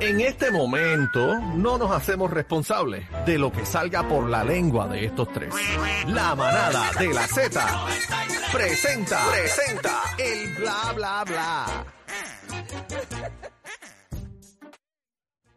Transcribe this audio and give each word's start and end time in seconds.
En 0.00 0.20
este 0.20 0.50
momento 0.52 1.40
no 1.40 1.76
nos 1.76 1.90
hacemos 1.90 2.30
responsables 2.30 3.04
de 3.26 3.36
lo 3.38 3.50
que 3.50 3.66
salga 3.66 4.06
por 4.06 4.28
la 4.28 4.44
lengua 4.44 4.86
de 4.86 5.06
estos 5.06 5.32
tres. 5.32 5.52
La 6.06 6.34
manada 6.36 6.90
de 6.98 7.12
la 7.12 7.26
Z 7.26 7.66
presenta, 8.52 9.20
presenta 9.30 10.00
el 10.18 10.54
bla 10.54 10.92
bla 10.94 11.24
bla. 11.24 11.66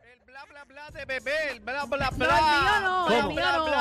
El 0.04 0.19
bla 0.25 0.45
bla 0.49 0.63
bla 0.65 0.89
de 0.91 1.05
bebé, 1.05 1.51
el 1.51 1.59
bla 1.59 1.85
bla 1.85 2.09
No, 2.11 2.17
bla. 2.17 3.17
el 3.19 3.27
mío 3.27 3.41
no, 3.41 3.67
el. 3.67 3.73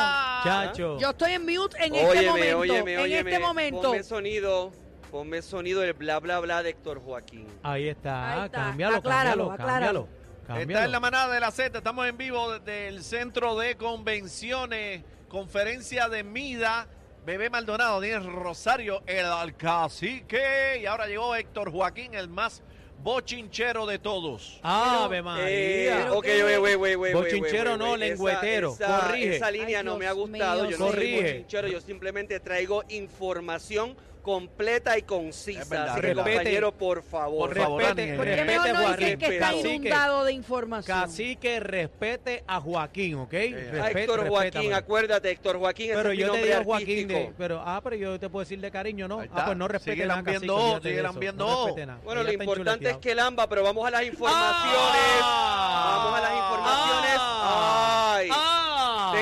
Chacho. 0.45 0.99
Yo 0.99 1.11
estoy 1.11 1.33
en 1.33 1.43
mute 1.47 1.77
en 1.87 1.95
este 1.95 2.07
Óyeme, 2.07 2.29
momento. 2.29 2.59
óyeme, 2.59 2.95
en 2.95 3.01
óyeme. 3.01 3.31
este 3.31 3.43
momento. 3.47 3.81
Ponme 3.83 4.03
sonido, 4.03 4.73
ponme 5.11 5.41
sonido 5.41 5.81
del 5.81 5.95
bla 5.95 6.21
bla 6.21 6.39
bla 6.41 6.63
de 6.63 6.71
Héctor 6.71 7.01
Joaquín. 7.03 7.47
Ahí 7.63 7.89
está, 7.89 8.33
Ahí 8.33 8.45
está. 8.47 8.59
cámbialo, 8.59 8.97
Acláralo, 8.99 9.49
cámbialo, 9.49 9.53
acláralo. 9.53 10.03
cámbialo. 10.05 10.20
Está 10.59 10.85
en 10.85 10.91
la 10.93 10.99
manada 11.01 11.33
de 11.33 11.39
la 11.41 11.51
Z, 11.53 11.79
estamos 11.79 12.07
en 12.09 12.17
vivo 12.17 12.53
desde 12.59 12.89
el 12.89 13.05
centro 13.05 13.57
de 13.57 13.77
convenciones, 13.77 15.03
conferencia 15.29 16.09
de 16.09 16.25
Mida. 16.25 16.89
Bebé 17.25 17.51
Maldonado, 17.51 18.01
tiene 18.01 18.19
Rosario, 18.19 19.03
el 19.07 19.27
alcacique. 19.27 20.79
Y 20.83 20.87
ahora 20.87 21.07
llegó 21.07 21.35
Héctor 21.37 21.71
Joaquín, 21.71 22.15
el 22.15 22.29
más 22.29 22.63
bochinchero 23.03 23.87
de 23.87 23.99
todos. 24.01 24.59
Ave 24.63 25.19
Eh, 25.19 25.23
María. 25.23 26.13
ok, 26.13 26.25
qué? 26.25 26.43
wey, 26.45 26.57
wey, 26.59 26.75
wey, 26.75 26.97
wey, 26.97 27.13
Bochinchero 27.15 27.71
wey, 27.73 27.79
no. 27.79 27.87
Esa- 27.95 27.97
lengüetero. 27.99 28.73
Esa, 28.75 29.01
Corrige. 29.03 29.37
Esa 29.37 29.51
línea 29.53 29.79
Ay, 29.79 29.85
no 29.85 29.99
me 29.99 30.07
ha 30.07 30.13
gustado. 30.13 30.63
mío, 30.63 30.71
yo 30.73 30.79
no 30.79 30.87
soy 30.87 30.95
Corrige. 30.95 31.33
bochinchero, 31.33 31.69
yo 31.69 31.81
simplemente 31.81 32.41
traigo 32.41 32.83
información 32.89 33.97
completa 34.21 34.97
y 34.99 35.03
concisa. 35.03 35.65
Verdad, 35.65 35.89
Así 35.91 36.01
que, 36.01 36.15
compañero, 36.15 36.73
por 36.73 37.03
favor. 37.03 37.49
Por 37.49 37.59
favor, 37.59 37.83
respete, 37.83 38.01
Daniel. 38.01 38.17
¿Por 38.17 38.27
qué 38.27 38.37
respete 38.37 38.53
mejor 38.53 38.69
a 38.69 38.73
no 38.73 38.79
Joaquín. 38.81 39.05
dicen 39.05 39.19
que 39.19 39.35
está 39.35 39.55
inundado 39.55 40.25
de 40.25 40.33
información? 40.33 41.01
Cacique, 41.01 41.61
respete 41.61 42.45
a 42.47 42.61
Joaquín, 42.61 43.15
¿ok? 43.17 43.35
A 43.35 43.37
Respete, 43.37 44.01
Héctor 44.01 44.29
Joaquín, 44.29 44.73
acuérdate, 44.73 45.31
Héctor 45.31 45.59
Joaquín 45.59 45.91
Pero 45.95 46.13
es 46.13 46.19
yo 46.19 46.33
te 46.33 46.43
digo 46.43 46.65
Joaquín 46.65 47.09
de, 47.09 47.33
pero 47.37 47.63
ah, 47.65 47.81
pero 47.83 47.97
yo 47.97 48.19
te 48.19 48.29
puedo 48.29 48.45
decir 48.45 48.61
de 48.61 48.71
cariño, 48.71 49.09
¿no? 49.09 49.21
Ah, 49.33 49.45
pues 49.47 49.57
no 49.57 49.69
respete 49.69 49.97
Sigue 49.97 50.07
nada, 50.07 50.21
olvídate 50.21 50.89
sigue 50.89 51.33
No 51.33 51.75
nada. 51.87 52.01
Bueno, 52.05 52.23
lo 52.23 52.33
importante 52.33 52.91
es 52.91 52.97
que 52.99 53.15
lamba, 53.15 53.49
pero 53.49 53.63
vamos 53.63 53.87
a 53.87 53.91
las 53.91 54.05
informaciones. 54.05 55.21
Ah. 55.23 56.03
Vamos 56.05 56.19
a 56.19 56.23
las 56.23 56.33
informaciones. 56.33 57.10
Ah. 57.10 57.10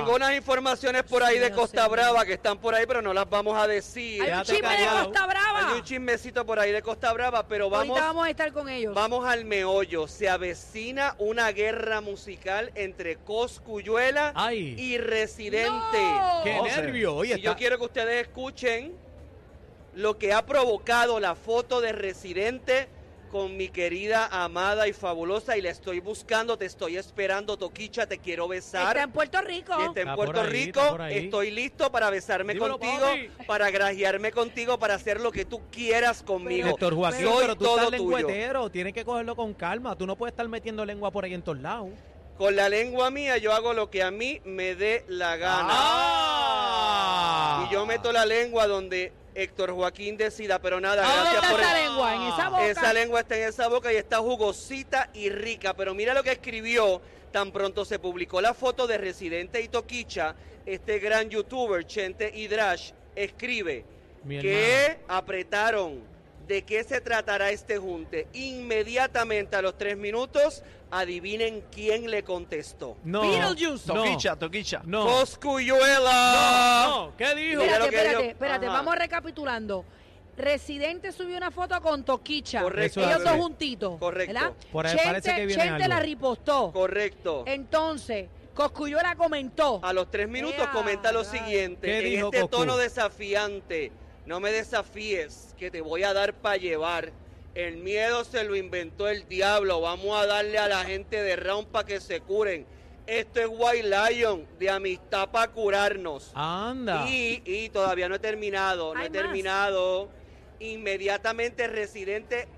Ay. 0.08 0.14
Ah. 0.14 0.18
Tengo 0.18 0.26
unas 0.26 0.36
informaciones 0.36 1.02
por 1.04 1.22
ahí 1.22 1.38
de 1.38 1.50
Costa. 1.50 1.86
Brava 1.88 2.24
que 2.24 2.34
están 2.34 2.58
por 2.58 2.74
ahí, 2.74 2.84
pero 2.86 3.02
no 3.02 3.12
las 3.12 3.28
vamos 3.28 3.56
a 3.56 3.66
decir. 3.66 4.22
Hay 4.22 4.32
un 4.32 4.42
chisme 4.42 4.56
de 4.68 4.74
callado. 4.76 5.04
Costa 5.04 5.26
Brava. 5.26 5.68
Hay 5.70 5.78
un 5.78 5.84
chismecito 5.84 6.46
por 6.46 6.58
ahí 6.58 6.72
de 6.72 6.82
Costa 6.82 7.12
Brava, 7.12 7.46
pero 7.46 7.68
vamos, 7.70 7.88
Ahorita 7.90 8.06
vamos 8.06 8.26
a 8.26 8.30
estar 8.30 8.52
con 8.52 8.68
ellos. 8.68 8.94
vamos 8.94 9.26
al 9.26 9.44
meollo. 9.44 10.06
Se 10.08 10.28
avecina 10.28 11.14
una 11.18 11.50
guerra 11.52 12.00
musical 12.00 12.70
entre 12.74 13.16
Coscuyuela 13.16 14.32
Ay. 14.34 14.74
y 14.78 14.98
Residente. 14.98 15.68
No. 15.70 16.40
Qué 16.44 16.54
José. 16.58 16.82
nervio. 16.82 17.14
Oye, 17.16 17.36
Y 17.38 17.40
yo 17.40 17.56
quiero 17.56 17.78
que 17.78 17.84
ustedes 17.84 18.22
escuchen 18.26 18.94
lo 19.94 20.18
que 20.18 20.32
ha 20.32 20.44
provocado 20.46 21.18
la 21.20 21.34
foto 21.34 21.80
de 21.80 21.92
Residente 21.92 22.88
con 23.28 23.56
mi 23.56 23.68
querida, 23.68 24.26
amada 24.30 24.88
y 24.88 24.92
fabulosa. 24.92 25.56
Y 25.56 25.62
la 25.62 25.70
estoy 25.70 26.00
buscando, 26.00 26.56
te 26.56 26.66
estoy 26.66 26.96
esperando, 26.96 27.56
Toquicha, 27.56 28.06
te 28.06 28.18
quiero 28.18 28.48
besar. 28.48 28.88
Está 28.88 29.02
en 29.04 29.12
Puerto 29.12 29.40
Rico. 29.40 29.72
está 29.72 30.00
en 30.00 30.08
Está 30.08 30.16
Puerto 30.16 30.40
ahí, 30.40 30.50
Rico. 30.50 30.98
Estoy 31.08 31.50
listo 31.50 31.92
para 31.92 32.10
besarme 32.10 32.54
Dímelo, 32.54 32.78
contigo, 32.78 33.06
papi. 33.06 33.30
para 33.46 33.70
grajearme 33.70 34.32
contigo, 34.32 34.78
para 34.78 34.94
hacer 34.94 35.20
lo 35.20 35.30
que 35.32 35.44
tú 35.44 35.60
quieras 35.70 36.22
conmigo. 36.22 36.68
Héctor 36.68 36.94
Joaquín, 36.94 37.26
Soy 37.26 37.42
pero 37.42 37.56
tú 37.56 37.64
todo 37.64 37.76
estás 37.76 37.90
lengüetero, 37.92 38.70
tienes 38.70 38.92
que 38.92 39.04
cogerlo 39.04 39.36
con 39.36 39.54
calma. 39.54 39.96
Tú 39.96 40.06
no 40.06 40.16
puedes 40.16 40.32
estar 40.32 40.48
metiendo 40.48 40.84
lengua 40.84 41.10
por 41.10 41.24
ahí 41.24 41.34
en 41.34 41.42
todos 41.42 41.60
lados. 41.60 41.90
Con 42.36 42.54
la 42.54 42.68
lengua 42.68 43.10
mía 43.10 43.36
yo 43.38 43.52
hago 43.52 43.72
lo 43.72 43.90
que 43.90 44.02
a 44.02 44.12
mí 44.12 44.40
me 44.44 44.76
dé 44.76 45.04
la 45.08 45.36
gana. 45.36 45.68
Ah. 45.72 47.66
Y 47.68 47.72
yo 47.72 47.84
meto 47.84 48.12
la 48.12 48.24
lengua 48.24 48.66
donde 48.69 49.12
Héctor 49.38 49.72
Joaquín 49.72 50.16
decida, 50.16 50.59
pero 50.59 50.81
nada, 50.81 51.03
¿Dónde 51.03 51.21
gracias 51.21 51.43
está 51.43 51.50
por 51.53 51.60
esa 51.60 51.78
el- 51.78 51.88
lengua? 51.88 52.15
En 52.16 52.22
esa 52.22 52.49
boca. 52.49 52.66
Esa 52.66 52.93
lengua 52.93 53.21
está 53.21 53.37
en 53.37 53.49
esa 53.49 53.69
boca 53.69 53.93
y 53.93 53.97
está 53.97 54.19
jugosita 54.19 55.10
y 55.15 55.31
rica. 55.31 55.75
Pero 55.75 55.94
mira 55.94 56.12
lo 56.12 56.22
que 56.25 56.32
escribió 56.32 57.00
tan 57.31 57.53
pronto 57.53 57.84
se 57.84 57.98
publicó 58.00 58.41
la 58.41 58.53
foto 58.53 58.87
de 58.88 58.98
Residente 58.98 59.60
y 59.60 59.69
Toquicha. 59.69 60.34
Este 60.66 60.98
gran 60.98 61.31
youtuber, 61.31 61.87
Chente 61.87 62.32
Hidrash, 62.34 62.91
escribe 63.15 63.84
Mi 64.25 64.41
que 64.41 64.98
apretaron. 65.06 66.17
¿De 66.48 66.62
qué 66.62 66.82
se 66.82 67.03
tratará 67.03 67.50
este 67.50 67.76
junte? 67.76 68.26
Inmediatamente 68.32 69.54
a 69.54 69.60
los 69.60 69.76
tres 69.76 69.98
minutos, 69.98 70.62
adivinen 70.91 71.62
quién 71.70 72.10
le 72.10 72.22
contestó. 72.22 72.97
No. 73.04 73.20
Beetlejuice. 73.20 73.86
No. 73.86 73.94
Toquicha, 73.94 74.36
toquicha. 74.36 74.81
No. 74.86 75.04
Coscuyuela. 75.04 76.86
No. 76.88 77.12
¿Qué 77.19 77.34
dijo? 77.34 77.60
Espérate, 77.60 77.84
espérate, 77.84 78.09
dijo. 78.09 78.20
espérate. 78.31 78.66
Ajá. 78.66 78.76
Vamos 78.76 78.97
recapitulando. 78.97 79.84
Residente 80.38 81.12
subió 81.12 81.36
una 81.36 81.50
foto 81.50 81.81
con 81.82 82.04
Toquicha. 82.04 82.62
Correcto. 82.62 83.00
Ellos 83.03 83.25
dos 83.25 83.32
juntitos. 83.32 83.98
Correcto. 83.98 84.32
¿verdad? 84.32 84.53
Por 84.72 84.86
ahí 84.86 84.92
Chente, 84.92 85.09
parece 85.09 85.34
que 85.34 85.47
viene 85.47 85.62
Chente 85.62 85.82
algo. 85.82 85.94
la 85.97 86.00
ripostó. 86.00 86.72
Correcto. 86.72 87.42
Entonces, 87.47 88.28
Coscuyuela 88.54 89.16
comentó. 89.16 89.80
A 89.82 89.92
los 89.92 90.10
tres 90.10 90.28
minutos 90.28 90.60
Ea, 90.60 90.70
comenta 90.72 91.12
lo 91.12 91.25
siguiente. 91.25 91.86
¿Qué 91.88 91.98
en 91.98 92.04
dijo 92.04 92.26
este 92.28 92.41
Coscu? 92.41 92.56
tono 92.56 92.76
desafiante, 92.76 93.92
no 94.28 94.41
me 94.41 94.53
desafíes, 94.53 95.55
que 95.56 95.71
te 95.71 95.81
voy 95.81 96.03
a 96.03 96.12
dar 96.12 96.34
para 96.34 96.59
llevar. 96.59 97.12
El 97.55 97.78
miedo 97.78 98.25
se 98.25 98.44
lo 98.44 98.55
inventó 98.56 99.09
el 99.09 99.27
diablo. 99.27 99.81
Vamos 99.81 100.21
a 100.21 100.27
darle 100.27 100.59
a 100.59 100.69
la 100.69 100.84
gente 100.84 101.22
de 101.22 101.34
round 101.34 101.69
para 101.69 101.87
que 101.87 101.99
se 101.99 102.21
curen. 102.21 102.66
Esto 103.06 103.41
es 103.41 103.49
White 103.50 103.89
Lion, 103.89 104.47
de 104.59 104.69
amistad 104.69 105.31
para 105.31 105.50
curarnos. 105.50 106.31
Anda. 106.34 107.09
Y, 107.09 107.43
y 107.47 107.71
todavía 107.71 108.06
no 108.11 108.16
he 108.16 108.19
terminado, 108.19 108.93
no 108.93 109.00
he 109.00 109.05
más. 109.05 109.12
terminado. 109.12 110.11
Inmediatamente 110.60 111.65
el 111.65 111.72
residente 111.72 112.49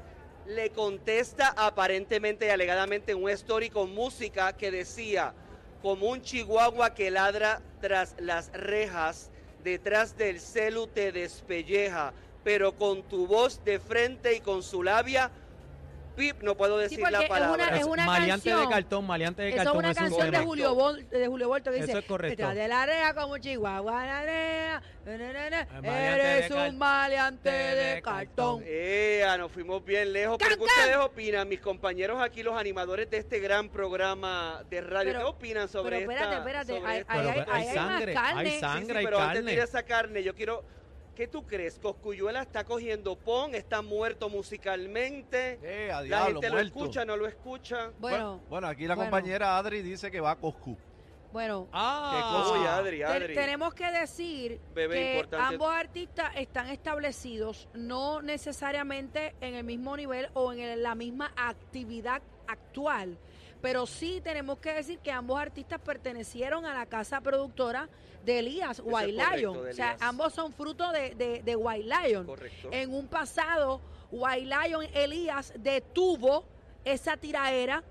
le 0.46 0.70
contesta 0.70 1.54
aparentemente 1.56 2.46
y 2.46 2.50
alegadamente 2.50 3.12
en 3.12 3.22
un 3.22 3.30
story 3.30 3.70
con 3.70 3.94
música 3.94 4.56
que 4.56 4.72
decía, 4.72 5.34
como 5.82 6.08
un 6.08 6.20
chihuahua 6.20 6.94
que 6.94 7.12
ladra 7.12 7.62
tras 7.80 8.16
las 8.18 8.50
rejas, 8.52 9.30
detrás 9.62 10.16
del 10.16 10.40
celu 10.40 10.86
te 10.86 11.12
despelleja, 11.12 12.12
pero 12.44 12.72
con 12.72 13.02
tu 13.02 13.26
voz 13.26 13.64
de 13.64 13.78
frente 13.78 14.34
y 14.34 14.40
con 14.40 14.62
su 14.62 14.82
labia, 14.82 15.30
pip, 16.20 16.42
no 16.42 16.56
puedo 16.56 16.78
decir 16.78 16.98
porque 17.00 17.12
la 17.12 17.22
es 17.22 17.28
palabra. 17.28 17.66
una- 17.68 17.78
es 17.78 17.84
una 17.84 18.06
maliante 18.06 18.48
de 18.50 18.54
canción. 18.54 18.72
cartón, 18.72 19.06
maliante 19.06 19.42
de 19.42 19.48
Eso 19.48 19.56
es 19.58 19.64
cartón. 19.64 19.78
una 19.78 19.90
es 19.90 19.96
un 19.96 20.02
canción 20.04 20.26
de 20.26 20.30
tema. 20.32 20.44
Julio, 20.44 20.74
Bol- 20.74 21.08
de 21.08 21.26
Julio 21.26 21.48
Volto 21.48 21.70
que 21.70 21.76
Eso 21.78 21.86
dice, 21.86 21.98
es 21.98 22.04
correcto. 22.04 22.36
"Detrás 22.36 22.54
de 22.54 22.68
la 22.68 22.86
rea 22.86 23.14
como 23.14 23.38
chihuahua, 23.38 24.04
la 24.06 24.22
rea, 24.22 24.82
na, 25.06 25.16
na, 25.16 25.32
na, 25.32 25.50
na, 25.50 25.60
El 25.60 25.82
maleante 25.82 26.22
eres 26.22 26.42
de 26.48 26.54
cal- 26.54 26.70
un 26.70 26.78
maleante 26.78 27.50
de, 27.50 27.74
de 27.74 28.02
cartón. 28.02 28.60
cartón. 28.60 28.64
¡Ea! 28.66 29.38
Nos 29.38 29.50
fuimos 29.52 29.84
bien 29.84 30.12
lejos. 30.12 30.36
¿Pero 30.38 30.50
¡Can, 30.50 30.58
qué 30.58 30.64
ustedes 30.64 30.96
opinan, 30.98 31.48
mis 31.48 31.60
compañeros 31.60 32.20
aquí, 32.22 32.42
los 32.42 32.56
animadores 32.56 33.08
de 33.10 33.16
este 33.18 33.38
gran 33.40 33.68
programa 33.70 34.62
de 34.68 34.80
radio? 34.82 35.12
Pero- 35.12 35.18
¿Qué 35.20 35.24
opinan 35.24 35.68
sobre 35.68 35.98
Pero 35.98 36.10
espérate, 36.12 36.24
esta- 36.26 36.38
espérate, 36.38 36.72
sobre 36.78 36.92
hay, 36.92 37.00
esta- 37.00 37.12
hay, 37.12 37.18
Pero 37.20 37.30
hay, 37.30 37.38
hay 37.38 37.46
hay 37.50 37.66
más 37.66 37.74
sangre, 37.74 38.14
carne. 38.14 38.40
hay 38.40 38.46
Sí, 38.46 38.54
sí, 38.54 38.60
sangre, 38.60 38.98
hay 38.98 39.04
pero 39.04 39.18
antes 39.18 39.34
de 39.34 39.40
carne. 39.40 39.52
ir 39.54 39.60
a 39.60 39.64
esa 39.64 39.82
carne, 39.82 40.22
yo 40.22 40.34
quiero... 40.34 40.64
¿Qué 41.14 41.26
tú 41.28 41.44
crees? 41.46 41.78
¿Coscuyuela 41.78 42.40
está 42.42 42.64
cogiendo 42.64 43.16
pon? 43.16 43.54
¿Está 43.54 43.82
muerto 43.82 44.30
musicalmente? 44.30 45.58
Eh, 45.62 45.90
a 45.92 45.96
¿La 45.96 46.02
diablo, 46.02 46.26
gente 46.40 46.46
lo 46.48 46.52
muerto. 46.54 46.78
escucha, 46.78 47.04
no 47.04 47.16
lo 47.16 47.26
escucha? 47.26 47.90
Bueno, 47.98 48.40
Bueno, 48.48 48.68
aquí 48.68 48.86
la 48.86 48.94
bueno. 48.94 49.10
compañera 49.10 49.58
Adri 49.58 49.82
dice 49.82 50.10
que 50.10 50.20
va 50.20 50.30
a 50.32 50.36
Coscu. 50.36 50.76
bueno. 51.32 51.68
Ah. 51.72 52.52
Uy, 52.54 52.66
Adri, 52.66 52.98
Te- 52.98 53.04
Adri. 53.04 53.34
tenemos 53.34 53.74
que 53.74 53.90
decir 53.90 54.60
Bebé, 54.74 54.94
que 54.94 55.10
importante. 55.12 55.54
ambos 55.54 55.70
artistas 55.74 56.32
están 56.36 56.68
establecidos 56.70 57.68
no 57.74 58.22
necesariamente 58.22 59.34
en 59.40 59.54
el 59.56 59.64
mismo 59.64 59.96
nivel 59.96 60.28
o 60.34 60.52
en 60.52 60.60
el- 60.60 60.82
la 60.82 60.94
misma 60.94 61.32
actividad 61.36 62.22
actual, 62.48 63.18
pero 63.60 63.86
sí 63.86 64.20
tenemos 64.22 64.58
que 64.58 64.72
decir 64.72 64.98
que 64.98 65.10
ambos 65.10 65.40
artistas 65.40 65.80
pertenecieron 65.80 66.66
a 66.66 66.74
la 66.74 66.86
casa 66.86 67.20
productora 67.20 67.88
de 68.24 68.38
Elías, 68.40 68.80
White 68.84 69.14
correcto, 69.14 69.36
Lion. 69.36 69.68
O 69.68 69.72
sea, 69.72 69.96
ambos 70.00 70.32
son 70.32 70.52
fruto 70.52 70.90
de, 70.92 71.14
de, 71.14 71.42
de 71.42 71.56
White 71.56 71.88
Lion. 71.88 72.26
Correcto. 72.26 72.68
En 72.70 72.92
un 72.94 73.06
pasado, 73.06 73.80
White 74.10 74.46
Lion 74.46 74.86
Elías 74.94 75.52
detuvo 75.56 76.44
esa 76.84 77.16
tiraera 77.16 77.82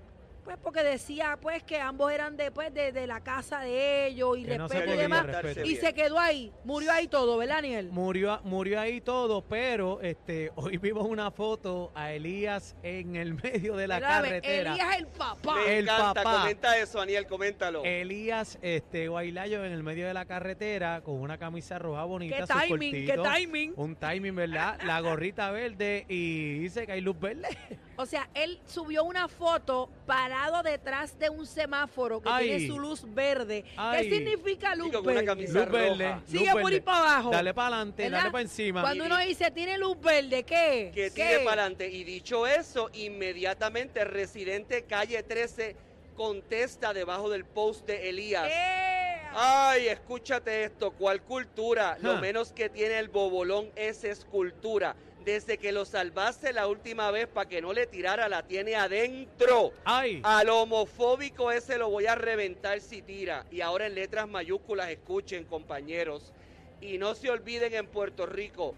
pues 0.44 0.56
porque 0.62 0.82
decía 0.82 1.38
pues 1.40 1.62
que 1.62 1.78
ambos 1.80 2.10
eran 2.12 2.36
después 2.36 2.72
de, 2.74 2.92
de 2.92 3.06
la 3.06 3.20
casa 3.20 3.60
de 3.60 4.06
ellos 4.06 4.38
y 4.38 4.44
Que 4.44 4.58
no 4.58 4.68
se 4.68 4.74
respeto 4.74 4.84
y 4.92 4.94
podía 4.94 5.02
demás 5.02 5.26
respeto. 5.26 5.66
y 5.68 5.76
se 5.76 5.92
quedó 5.94 6.18
ahí 6.18 6.52
murió 6.64 6.92
ahí 6.92 7.06
todo 7.08 7.36
¿verdad 7.38 7.56
Daniel? 7.56 7.88
Murió, 7.90 8.40
murió 8.44 8.80
ahí 8.80 9.00
todo, 9.00 9.42
pero 9.42 10.00
este 10.00 10.50
hoy 10.56 10.78
vimos 10.78 11.06
una 11.06 11.30
foto 11.30 11.92
a 11.94 12.12
Elías 12.12 12.76
en 12.82 13.16
el 13.16 13.34
medio 13.34 13.76
de 13.76 13.86
la 13.88 14.00
carretera. 14.00 14.72
Elías 14.72 14.96
el 14.98 15.06
papá 15.08 15.54
Me 15.56 15.78
el 15.78 15.84
encanta, 15.84 16.22
papá. 16.22 16.40
comenta 16.40 16.78
eso, 16.78 17.00
Aniel, 17.00 17.26
coméntalo. 17.26 17.82
Elías 17.84 18.58
este 18.62 19.08
Guaylayo 19.08 19.64
en 19.64 19.72
el 19.72 19.82
medio 19.82 20.06
de 20.06 20.14
la 20.14 20.24
carretera 20.24 21.00
con 21.02 21.16
una 21.20 21.38
camisa 21.38 21.78
roja 21.78 22.04
bonita, 22.04 22.36
qué 22.36 22.46
su 22.46 22.58
timing 22.58 22.92
qué 23.06 23.14
cortito, 23.16 23.34
timing 23.34 23.72
un 23.76 23.96
timing, 23.96 24.34
¿verdad? 24.34 24.78
La 24.84 25.00
gorrita 25.00 25.50
verde 25.50 26.06
y 26.08 26.58
dice 26.60 26.86
que 26.86 26.92
hay 26.92 27.00
luz 27.00 27.18
verde. 27.18 27.48
o 27.96 28.06
sea 28.06 28.28
él 28.34 28.60
subió 28.66 29.04
una 29.04 29.28
foto 29.28 29.90
para 30.06 30.29
parado 30.30 30.62
detrás 30.62 31.18
de 31.18 31.28
un 31.28 31.44
semáforo 31.44 32.20
que 32.22 32.28
Ay. 32.30 32.48
tiene 32.48 32.66
su 32.68 32.78
luz 32.78 33.02
verde. 33.14 33.64
Ay. 33.76 34.08
¿Qué 34.08 34.16
significa 34.16 34.76
luz 34.76 34.88
una 34.94 35.00
verde? 35.00 35.24
camisa 35.24 35.52
Luz 35.58 35.64
roja. 35.66 35.78
verde. 35.78 36.14
Sigue 36.28 36.38
luz 36.44 36.52
por 36.52 36.62
verde. 36.62 36.74
ahí 36.76 36.80
para 36.80 36.98
abajo. 36.98 37.30
Dale 37.30 37.54
para 37.54 37.68
adelante, 37.76 38.02
¿Verdad? 38.04 38.18
dale 38.18 38.30
para 38.30 38.42
encima. 38.42 38.80
Cuando 38.82 39.04
Y- 39.04 39.06
uno 39.08 39.18
dice 39.18 39.50
tiene 39.50 39.78
luz 39.78 40.00
verde, 40.00 40.44
¿qué? 40.44 40.92
que 40.94 41.10
¿Qué? 41.10 41.10
tire 41.10 41.38
para 41.40 41.62
adelante. 41.62 41.88
Y 41.90 42.04
dicho 42.04 42.46
eso, 42.46 42.90
inmediatamente 42.92 44.04
residente 44.04 44.84
calle 44.84 45.20
13 45.24 45.74
contesta 46.16 46.92
debajo 46.92 47.28
del 47.28 47.44
post 47.44 47.86
de 47.86 48.08
Elías. 48.08 48.46
¡Eh! 48.48 48.89
Ay, 49.34 49.86
escúchate 49.86 50.64
esto, 50.64 50.90
¿cuál 50.92 51.22
cultura? 51.22 51.96
Lo 52.00 52.16
menos 52.18 52.52
que 52.52 52.68
tiene 52.68 52.98
el 52.98 53.08
bobolón 53.08 53.70
es 53.76 54.04
escultura. 54.04 54.96
Desde 55.24 55.58
que 55.58 55.70
lo 55.70 55.84
salvaste 55.84 56.52
la 56.52 56.66
última 56.66 57.10
vez 57.10 57.28
para 57.28 57.48
que 57.48 57.60
no 57.60 57.72
le 57.72 57.86
tirara, 57.86 58.28
la 58.28 58.42
tiene 58.42 58.74
adentro. 58.74 59.72
Ay, 59.84 60.20
Al 60.24 60.48
homofóbico 60.48 61.52
ese 61.52 61.76
lo 61.76 61.90
voy 61.90 62.06
a 62.06 62.14
reventar 62.14 62.80
si 62.80 63.02
tira. 63.02 63.44
Y 63.50 63.60
ahora 63.60 63.86
en 63.86 63.94
letras 63.94 64.26
mayúsculas, 64.26 64.88
escuchen 64.88 65.44
compañeros. 65.44 66.32
Y 66.80 66.96
no 66.96 67.14
se 67.14 67.30
olviden 67.30 67.74
en 67.74 67.86
Puerto 67.86 68.24
Rico. 68.24 68.74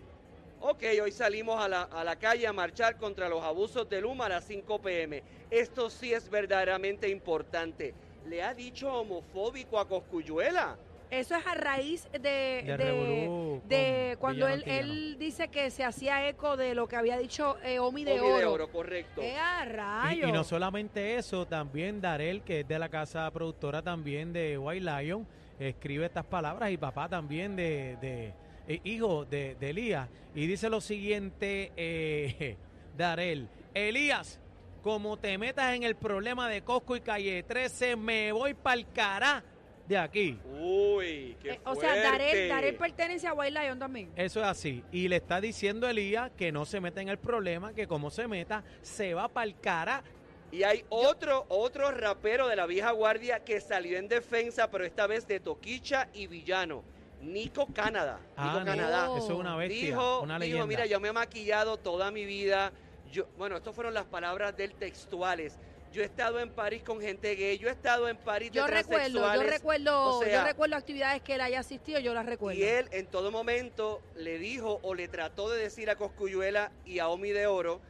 Ok, 0.60 0.82
hoy 1.02 1.12
salimos 1.12 1.60
a 1.60 1.68
la, 1.68 1.82
a 1.82 2.04
la 2.04 2.16
calle 2.16 2.46
a 2.46 2.52
marchar 2.52 2.96
contra 2.96 3.28
los 3.28 3.42
abusos 3.42 3.88
de 3.88 4.00
Luma 4.00 4.26
a 4.26 4.30
las 4.30 4.44
5 4.44 4.80
pm. 4.82 5.22
Esto 5.50 5.90
sí 5.90 6.12
es 6.12 6.28
verdaderamente 6.28 7.08
importante. 7.08 7.94
¿Le 8.26 8.42
ha 8.42 8.54
dicho 8.54 8.92
homofóbico 8.92 9.78
a 9.78 9.86
Coscuyuela? 9.88 10.76
Eso 11.10 11.34
es 11.36 11.46
a 11.46 11.54
raíz 11.54 12.08
de, 12.12 12.18
De 12.18 12.76
de, 12.78 13.60
de 13.68 14.16
cuando 14.18 14.48
él, 14.48 15.16
dice 15.18 15.48
que 15.48 15.70
se 15.70 15.84
hacía 15.84 16.26
eco 16.26 16.56
de 16.56 16.74
lo 16.74 16.88
que 16.88 16.96
había 16.96 17.18
dicho 17.18 17.58
eh, 17.62 17.78
Omi 17.78 18.04
de 18.04 18.12
Omi 18.18 18.28
de 18.28 18.34
Oro. 18.46 18.52
oro, 18.54 18.72
correcto. 18.72 19.20
¡Eh, 19.20 19.36
a 19.36 20.14
Y, 20.14 20.22
y 20.24 20.32
no 20.32 20.42
solamente 20.42 21.16
eso, 21.16 21.46
también 21.46 22.00
Darel, 22.00 22.40
que 22.42 22.60
es 22.60 22.68
de 22.68 22.78
la 22.78 22.88
casa 22.88 23.30
productora 23.30 23.82
también 23.82 24.32
de 24.32 24.56
White 24.56 24.86
Lion, 24.86 25.26
escribe 25.60 26.06
estas 26.06 26.24
palabras 26.24 26.70
y 26.70 26.78
papá 26.78 27.10
también 27.10 27.56
de, 27.56 27.98
de- 28.00 28.32
eh, 28.66 28.80
hijo 28.84 29.26
de, 29.26 29.54
de 29.56 29.68
Elías. 29.70 30.08
Y 30.34 30.46
dice 30.46 30.70
lo 30.70 30.80
siguiente, 30.80 31.72
eh, 31.76 32.56
Darel, 32.96 33.48
Elías, 33.74 34.40
como 34.82 35.16
te 35.16 35.38
metas 35.38 35.74
en 35.74 35.84
el 35.84 35.94
problema 35.94 36.48
de 36.48 36.62
Cosco 36.62 36.96
y 36.96 37.00
Calle 37.00 37.42
13, 37.44 37.96
me 37.96 38.32
voy 38.32 38.54
para 38.54 38.74
el 38.74 38.90
cará 38.90 39.42
de 39.86 39.96
aquí. 39.96 40.38
Uy, 40.60 41.36
qué 41.40 41.52
Eh, 41.52 41.60
o 41.64 41.74
sea, 41.74 41.90
fuerte. 41.90 42.48
Darel 42.48 42.74
pertenece 42.74 43.26
a 43.26 43.32
White 43.32 43.58
Lion 43.58 43.78
también. 43.78 44.10
Eso 44.16 44.40
es 44.40 44.46
así. 44.46 44.82
Y 44.90 45.08
le 45.08 45.16
está 45.16 45.40
diciendo 45.40 45.88
Elías 45.88 46.30
que 46.36 46.50
no 46.50 46.64
se 46.64 46.80
meta 46.80 47.00
en 47.00 47.08
el 47.08 47.18
problema, 47.18 47.72
que 47.72 47.86
como 47.86 48.10
se 48.10 48.26
meta, 48.26 48.64
se 48.82 49.14
va 49.14 49.28
para 49.28 49.46
el 49.46 49.58
cará. 49.58 50.02
Y 50.50 50.64
hay 50.64 50.84
otro, 50.90 51.46
otro 51.48 51.90
rapero 51.92 52.48
de 52.48 52.56
la 52.56 52.66
vieja 52.66 52.90
guardia 52.90 53.40
que 53.40 53.60
salió 53.60 53.98
en 53.98 54.08
defensa, 54.08 54.70
pero 54.70 54.84
esta 54.84 55.06
vez 55.06 55.26
de 55.26 55.40
Toquicha 55.40 56.08
y 56.12 56.26
Villano. 56.26 56.82
Nico 57.22 57.68
Canadá. 57.72 58.18
Ah, 58.36 58.46
Nico 58.46 58.58
no, 58.60 58.66
Canadá. 58.66 59.04
Eso 59.16 59.32
es 59.32 59.38
una 59.38 59.56
bestia, 59.56 59.86
dijo, 59.86 60.22
una 60.22 60.38
dijo, 60.40 60.66
mira, 60.66 60.86
yo 60.86 60.98
me 60.98 61.08
he 61.08 61.12
maquillado 61.12 61.76
toda 61.76 62.10
mi 62.10 62.24
vida. 62.24 62.72
Yo, 63.12 63.26
bueno, 63.36 63.58
estas 63.58 63.74
fueron 63.74 63.92
las 63.92 64.06
palabras 64.06 64.56
del 64.56 64.74
textuales. 64.74 65.58
Yo 65.92 66.00
he 66.00 66.06
estado 66.06 66.40
en 66.40 66.50
París 66.50 66.82
con 66.82 66.98
gente 66.98 67.34
gay, 67.34 67.58
yo 67.58 67.68
he 67.68 67.72
estado 67.72 68.08
en 68.08 68.16
París 68.16 68.50
de 68.50 68.56
Yo 68.56 68.66
recuerdo, 68.66 69.34
yo 69.34 69.42
recuerdo, 69.42 70.16
o 70.16 70.22
sea, 70.22 70.40
yo 70.40 70.44
recuerdo 70.46 70.76
actividades 70.76 71.20
que 71.20 71.34
él 71.34 71.42
haya 71.42 71.60
asistido, 71.60 72.00
yo 72.00 72.14
las 72.14 72.24
recuerdo. 72.24 72.58
Y 72.58 72.64
él 72.64 72.88
en 72.90 73.06
todo 73.06 73.30
momento 73.30 74.00
le 74.16 74.38
dijo 74.38 74.80
o 74.82 74.94
le 74.94 75.08
trató 75.08 75.50
de 75.50 75.62
decir 75.62 75.90
a 75.90 75.96
Coscuyuela 75.96 76.72
y 76.86 77.00
a 77.00 77.08
Omi 77.08 77.32
de 77.32 77.46
Oro 77.46 77.82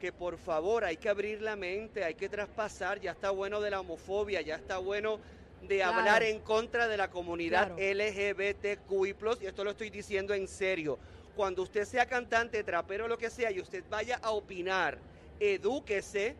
que 0.00 0.10
por 0.12 0.38
favor 0.38 0.84
hay 0.86 0.96
que 0.96 1.10
abrir 1.10 1.42
la 1.42 1.56
mente, 1.56 2.02
hay 2.02 2.14
que 2.14 2.30
traspasar, 2.30 2.98
ya 3.00 3.10
está 3.10 3.28
bueno 3.30 3.60
de 3.60 3.70
la 3.70 3.80
homofobia, 3.80 4.40
ya 4.40 4.54
está 4.54 4.78
bueno 4.78 5.20
de 5.60 5.76
Claro. 5.76 5.98
hablar 5.98 6.22
en 6.22 6.40
contra 6.40 6.88
de 6.88 6.96
la 6.96 7.10
comunidad 7.10 7.74
Claro. 7.74 7.76
LGBTQI+, 7.78 9.14
y 9.42 9.46
esto 9.46 9.64
lo 9.64 9.70
estoy 9.70 9.90
diciendo 9.90 10.32
en 10.32 10.48
serio. 10.48 10.98
Cuando 11.36 11.62
usted 11.62 11.84
sea 11.84 12.06
cantante, 12.06 12.62
trapero, 12.62 13.08
lo 13.08 13.18
que 13.18 13.30
sea, 13.30 13.50
y 13.50 13.60
usted 13.60 13.84
vaya 13.90 14.20
a 14.22 14.30
opinar, 14.30 14.98
edúquese 15.40 16.36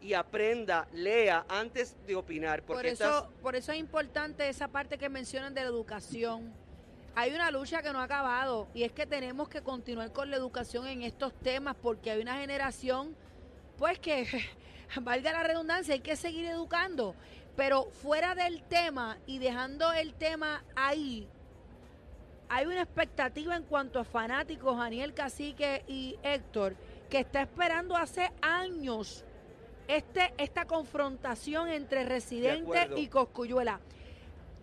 y 0.00 0.14
aprenda, 0.14 0.86
lea 0.92 1.44
antes 1.48 1.96
de 2.06 2.14
opinar. 2.14 2.62
Porque 2.62 2.82
por 2.82 2.86
eso, 2.86 3.28
por 3.42 3.56
eso 3.56 3.72
es 3.72 3.78
importante 3.78 4.48
esa 4.48 4.68
parte 4.68 4.98
que 4.98 5.08
mencionan 5.08 5.54
de 5.54 5.62
la 5.62 5.68
educación. 5.68 6.52
Hay 7.14 7.32
una 7.32 7.50
lucha 7.50 7.82
que 7.82 7.92
no 7.92 8.00
ha 8.00 8.04
acabado 8.04 8.68
y 8.74 8.82
es 8.82 8.92
que 8.92 9.06
tenemos 9.06 9.48
que 9.48 9.62
continuar 9.62 10.12
con 10.12 10.30
la 10.30 10.36
educación 10.36 10.86
en 10.86 11.02
estos 11.02 11.32
temas 11.40 11.74
porque 11.80 12.10
hay 12.10 12.20
una 12.20 12.38
generación, 12.38 13.16
pues 13.78 13.98
que, 13.98 14.26
valga 15.02 15.32
la 15.32 15.42
redundancia, 15.42 15.94
hay 15.94 16.00
que 16.00 16.14
seguir 16.14 16.46
educando. 16.46 17.14
Pero 17.56 17.86
fuera 17.86 18.34
del 18.34 18.62
tema 18.62 19.16
y 19.26 19.38
dejando 19.38 19.92
el 19.92 20.12
tema 20.14 20.62
ahí, 20.76 21.26
hay 22.48 22.66
una 22.66 22.82
expectativa 22.82 23.56
en 23.56 23.64
cuanto 23.64 23.98
a 23.98 24.04
fanáticos, 24.04 24.76
Daniel 24.76 25.14
Cacique 25.14 25.84
y 25.88 26.18
Héctor, 26.22 26.76
que 27.10 27.20
está 27.20 27.42
esperando 27.42 27.96
hace 27.96 28.30
años 28.40 29.24
este, 29.88 30.34
esta 30.38 30.64
confrontación 30.66 31.68
entre 31.68 32.04
Residente 32.04 32.90
y 32.96 33.08
Coscuyuela. 33.08 33.80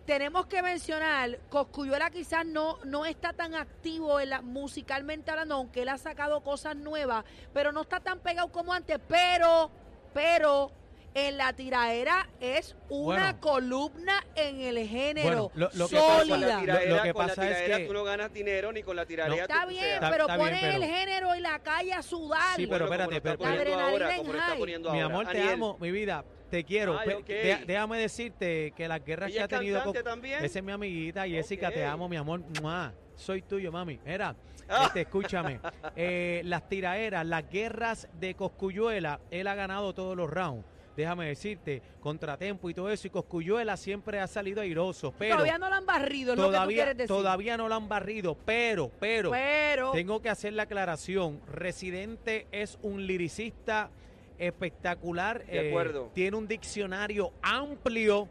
Tenemos 0.06 0.46
que 0.46 0.62
mencionar, 0.62 1.38
Coscuyuela 1.48 2.10
quizás 2.10 2.44
no, 2.44 2.78
no 2.84 3.06
está 3.06 3.32
tan 3.32 3.54
activo 3.54 4.20
en 4.20 4.30
la, 4.30 4.42
musicalmente 4.42 5.30
hablando, 5.30 5.54
aunque 5.54 5.82
él 5.82 5.88
ha 5.88 5.96
sacado 5.96 6.42
cosas 6.42 6.76
nuevas, 6.76 7.24
pero 7.54 7.72
no 7.72 7.82
está 7.82 8.00
tan 8.00 8.18
pegado 8.20 8.52
como 8.52 8.74
antes, 8.74 8.98
pero, 9.08 9.70
pero 10.12 10.70
en 11.14 11.36
la 11.38 11.52
tiraera 11.52 12.28
es 12.40 12.76
una 12.88 13.32
Bueno. 13.32 13.40
columna 13.40 14.24
en 14.34 14.60
el 14.60 14.86
género 14.88 15.48
Bueno, 15.48 15.50
lo- 15.54 15.70
lo 15.74 15.88
que 15.88 15.96
Con 15.96 16.06
pasa- 16.06 16.24
la 16.24 16.24
sólida. 16.24 16.60
Lo 16.86 17.02
que 17.02 17.12
con 17.12 17.22
la 17.26 17.34
pasa 17.34 17.50
es 17.50 17.78
que- 17.78 17.86
tú 17.86 17.92
no 17.92 18.04
ganas 18.04 18.32
dinero 18.32 18.72
ni 18.72 18.82
con 18.82 18.96
la 18.96 19.06
tiradera. 19.06 19.42
No. 19.42 19.46
tú- 19.46 19.52
Está 19.52 19.64
o 19.64 19.68
bien, 19.68 19.84
Está- 19.84 20.10
pero 20.10 20.24
está 20.24 20.36
pone 20.36 20.50
bien, 20.50 20.60
pero- 20.62 20.76
el 20.76 20.90
género 20.90 21.36
y 21.36 21.40
la 21.40 21.58
calle 21.60 21.92
a 21.92 22.02
sudar. 22.02 22.56
Sí, 22.56 22.66
pero 22.66 22.86
bueno, 22.88 23.04
espérate, 23.04 23.20
pero- 23.20 23.38
poniendo 23.38 23.76
La 23.76 23.88
ahora, 23.88 24.16
como 24.16 24.34
está 24.34 24.56
poniendo 24.56 24.92
Mi 24.92 25.00
amor, 25.00 25.26
te 25.28 25.42
amo, 25.42 25.78
mi 25.80 25.90
vida, 25.92 26.24
te 26.50 26.64
quiero. 26.64 26.98
Ay, 26.98 27.06
Pe- 27.08 27.14
ok. 27.14 27.26
de- 27.26 27.64
déjame 27.66 27.98
decirte 27.98 28.72
que 28.76 28.88
las 28.88 29.04
guerras 29.04 29.30
¿Ella 29.30 29.46
que 29.48 29.54
ha 29.54 29.58
tenido 29.58 29.82
con- 29.84 29.94
también? 30.02 30.44
Esa 30.44 30.58
es 30.58 30.64
mi 30.64 30.72
amiguita, 30.72 31.26
Jessica, 31.28 31.70
te 31.70 31.84
Ok. 31.86 31.92
amo, 31.92 32.08
mi 32.08 32.16
amor. 32.16 32.40
¡Mua! 32.60 32.92
Soy 33.16 33.42
tuyo, 33.42 33.70
mami. 33.70 34.00
Mira, 34.04 34.34
Ah. 34.68 34.84
este, 34.86 35.02
escúchame. 35.02 35.60
Eh, 35.96 36.42
las 36.44 36.68
tiraeras, 36.68 37.24
las 37.24 37.48
guerras 37.48 38.08
de 38.14 38.34
Coscuyuela, 38.34 39.20
él 39.30 39.46
ha 39.46 39.54
ganado 39.54 39.94
todos 39.94 40.16
los 40.16 40.28
rounds. 40.28 40.64
Déjame 40.96 41.26
decirte, 41.26 41.82
contratempo 42.00 42.70
y 42.70 42.74
todo 42.74 42.90
eso. 42.90 43.06
Y 43.06 43.10
Coscuyuela 43.10 43.76
siempre 43.76 44.20
ha 44.20 44.26
salido 44.26 44.60
airoso. 44.60 45.12
Pero 45.18 45.36
todavía 45.36 45.58
no 45.58 45.68
lo 45.68 45.74
han 45.74 45.86
barrido, 45.86 46.32
es 46.32 46.38
lo 46.38 46.44
que 46.44 46.48
tú 46.48 46.52
todavía, 46.52 46.76
quieres 46.76 46.96
decir. 46.96 47.08
todavía 47.08 47.56
no 47.56 47.68
lo 47.68 47.74
han 47.74 47.88
barrido. 47.88 48.36
Pero, 48.44 48.90
pero, 49.00 49.30
pero 49.30 49.92
tengo 49.92 50.22
que 50.22 50.30
hacer 50.30 50.52
la 50.52 50.64
aclaración. 50.64 51.40
Residente 51.50 52.46
es 52.52 52.78
un 52.82 53.06
liricista 53.06 53.90
espectacular. 54.38 55.44
De 55.46 55.66
eh, 55.66 55.68
acuerdo. 55.70 56.10
tiene 56.14 56.36
un 56.36 56.46
diccionario 56.46 57.32
amplio, 57.42 58.28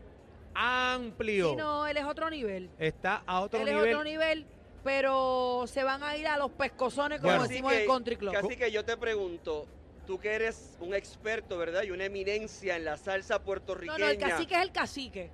amplio. 0.53 1.51
Sí, 1.51 1.55
no, 1.55 1.87
él 1.87 1.97
es 1.97 2.05
otro 2.05 2.29
nivel. 2.29 2.69
Está 2.79 3.23
a 3.25 3.41
otro 3.41 3.59
él 3.59 3.67
es 3.67 3.75
nivel. 3.75 3.93
otro 3.93 4.03
nivel, 4.03 4.45
pero 4.83 5.65
se 5.67 5.83
van 5.83 6.03
a 6.03 6.15
ir 6.17 6.27
a 6.27 6.37
los 6.37 6.51
pescozones, 6.51 7.19
como 7.19 7.33
Bueno. 7.33 7.47
decimos 7.47 7.73
en 7.73 7.81
el 7.81 7.87
country 7.87 8.15
club. 8.15 8.35
Así 8.35 8.55
que 8.55 8.71
yo 8.71 8.85
te 8.85 8.97
pregunto, 8.97 9.65
tú 10.05 10.19
que 10.19 10.33
eres 10.33 10.75
un 10.79 10.93
experto, 10.93 11.57
¿verdad? 11.57 11.83
Y 11.83 11.91
una 11.91 12.05
eminencia 12.05 12.75
en 12.75 12.85
la 12.85 12.97
salsa 12.97 13.35
No, 13.39 13.43
puertorriqueña. 13.45 13.97
no, 13.97 14.07
el 14.09 14.17
cacique 14.17 14.55
es 14.55 14.61
el 14.61 14.71
cacique. 14.71 15.31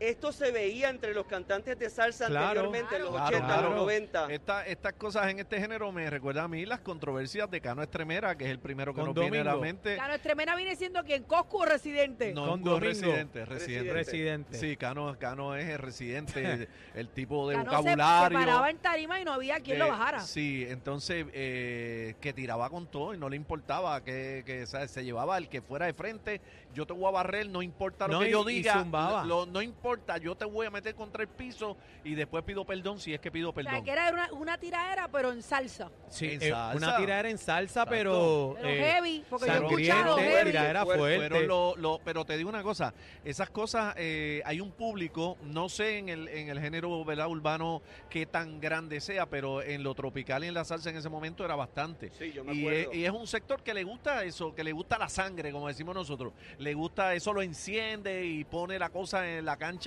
Esto 0.00 0.32
se 0.32 0.50
veía 0.50 0.88
entre 0.88 1.12
los 1.12 1.26
cantantes 1.26 1.78
de 1.78 1.90
salsa 1.90 2.26
Claro. 2.28 2.46
anteriormente, 2.48 2.96
en 2.96 3.02
los 3.02 3.10
Claro, 3.10 3.26
80, 3.26 3.38
en 3.38 3.44
claro. 3.52 3.68
los 3.68 3.78
90. 3.80 4.32
Esta- 4.32 4.66
estas 4.66 4.92
cosas 4.94 5.28
en 5.28 5.40
este 5.40 5.60
género 5.60 5.92
me 5.92 6.08
recuerdan 6.08 6.46
a 6.46 6.48
mí 6.48 6.64
las 6.64 6.80
controversias 6.80 7.50
de 7.50 7.60
Cano 7.60 7.82
Estremera, 7.82 8.34
que 8.34 8.46
es 8.46 8.50
el 8.50 8.58
primero 8.60 8.94
que 8.94 9.00
Con 9.02 9.14
nos 9.14 9.14
viene 9.14 9.40
a 9.40 9.44
la 9.44 9.56
mente. 9.56 9.96
Cano 9.96 10.14
Estremena 10.14 10.56
viene 10.56 10.74
siendo 10.76 11.04
quien 11.04 11.24
Coscu 11.24 11.58
o 11.58 11.66
residente. 11.66 12.32
No, 12.32 12.48
Con 12.48 12.60
no, 12.62 12.70
Domingo. 12.70 12.78
residente, 12.80 13.44
residente. 13.44 13.92
Residente. 13.92 14.58
Sí, 14.58 14.76
Cano, 14.78 15.14
Cano 15.18 15.54
es 15.54 15.68
el 15.68 15.78
residente, 15.78 16.40
el, 16.50 16.68
el 16.94 17.08
tipo 17.10 17.46
de 17.50 17.56
Cano 17.56 17.70
se- 17.70 17.76
se, 17.76 17.82
vocabulario. 17.96 18.38
paraba 18.38 18.70
en 18.70 18.78
tarima 18.78 19.20
y 19.20 19.24
no 19.26 19.34
había 19.34 19.60
quien 19.60 19.78
lo 19.80 19.88
bajara. 19.88 20.20
Sí, 20.20 20.64
entonces 20.66 21.26
eh, 21.34 22.14
que 22.22 22.32
tiraba 22.32 22.70
con 22.70 22.86
todo 22.86 23.12
y 23.12 23.18
no 23.18 23.28
le 23.28 23.36
importaba 23.36 24.02
que, 24.02 24.44
que 24.46 24.64
¿sabes? 24.66 24.90
se 24.92 25.04
llevaba 25.04 25.36
el 25.36 25.50
que 25.50 25.60
fuera 25.60 25.84
de 25.84 25.92
frente. 25.92 26.40
Yo 26.72 26.86
te 26.86 26.94
voy 26.94 27.06
a 27.06 27.10
barrer, 27.10 27.50
no 27.50 27.60
importa 27.60 28.06
lo 28.06 28.14
No, 28.14 28.20
que 28.20 28.28
y- 28.28 28.32
yo 28.32 28.48
y 28.48 28.54
diga. 28.54 28.78
zumbaba. 28.78 29.24
lo- 29.26 29.44
no 29.44 29.60
importa 29.60 29.89
importa, 29.90 30.18
yo 30.18 30.36
te 30.36 30.44
voy 30.44 30.66
a 30.66 30.70
meter 30.70 30.94
contra 30.94 31.22
el 31.22 31.28
piso 31.28 31.76
y 32.04 32.14
después 32.14 32.44
pido 32.44 32.64
perdón 32.64 33.00
si 33.00 33.12
es 33.12 33.20
que 33.20 33.30
pido 33.30 33.50
O 33.50 33.52
sea, 33.52 33.62
perdón. 33.64 33.84
que 33.84 33.90
era 33.90 34.10
una, 34.12 34.32
una 34.32 34.58
tiradera, 34.58 35.08
pero 35.08 35.32
en 35.32 35.42
salsa. 35.42 35.90
Sí, 36.08 36.26
En 36.32 36.42
eh, 36.42 36.50
salsa. 36.50 36.76
una 36.76 36.96
tiradera 36.96 37.30
en 37.30 37.38
salsa, 37.38 37.80
Exacto. 37.82 37.90
pero... 37.90 38.54
Pero 38.56 38.68
eh, 38.68 38.78
heavy, 38.78 39.24
porque 39.28 39.46
yo 39.46 39.52
he 39.52 39.56
escuchado 39.56 40.14
Fuerte, 40.14 40.30
heavy. 40.30 40.50
tiradera 40.50 40.84
Fuerte. 40.84 40.98
fuerte. 41.00 41.28
Fueron 41.28 41.48
lo- 41.48 41.76
lo- 41.76 42.00
pero 42.04 42.24
te 42.24 42.36
digo 42.36 42.48
una 42.48 42.62
cosa, 42.62 42.94
esas 43.24 43.50
cosas, 43.50 43.94
eh, 43.98 44.42
hay 44.44 44.60
un 44.60 44.70
público, 44.72 45.36
no 45.42 45.68
sé 45.68 45.98
en 45.98 46.08
el, 46.08 46.28
en 46.28 46.48
el 46.48 46.60
género 46.60 47.04
¿verdad? 47.04 47.26
urbano 47.28 47.82
qué 48.08 48.26
tan 48.26 48.60
grande 48.60 49.00
sea, 49.00 49.26
pero 49.26 49.62
en 49.62 49.82
lo 49.82 49.94
tropical 49.94 50.44
y 50.44 50.48
en 50.48 50.54
la 50.54 50.64
salsa 50.64 50.90
en 50.90 50.96
ese 50.98 51.08
momento 51.08 51.44
era 51.44 51.56
bastante. 51.56 52.10
Sí, 52.18 52.32
yo 52.32 52.44
me 52.44 52.54
Y 52.54 52.60
acuerdo. 52.60 52.90
es, 52.92 52.96
y 52.96 53.04
es 53.04 53.10
un 53.10 53.26
sector 53.26 53.62
que 53.62 53.74
le 53.74 53.82
gusta 53.84 54.22
eso, 54.24 54.54
que 54.54 54.62
le 54.62 54.72
gusta 54.72 54.98
la 54.98 55.08
sangre, 55.08 55.50
como 55.52 55.66
decimos 55.68 55.94
nosotros. 55.94 56.32
Le 56.58 56.74
gusta 56.74 57.14
eso, 57.14 57.32
lo 57.32 57.42
enciende 57.42 58.24
y 58.24 58.44
pone 58.44 58.78
la 58.78 58.90
cosa 58.90 59.28
en 59.28 59.44
la 59.44 59.56
cancha, 59.56 59.79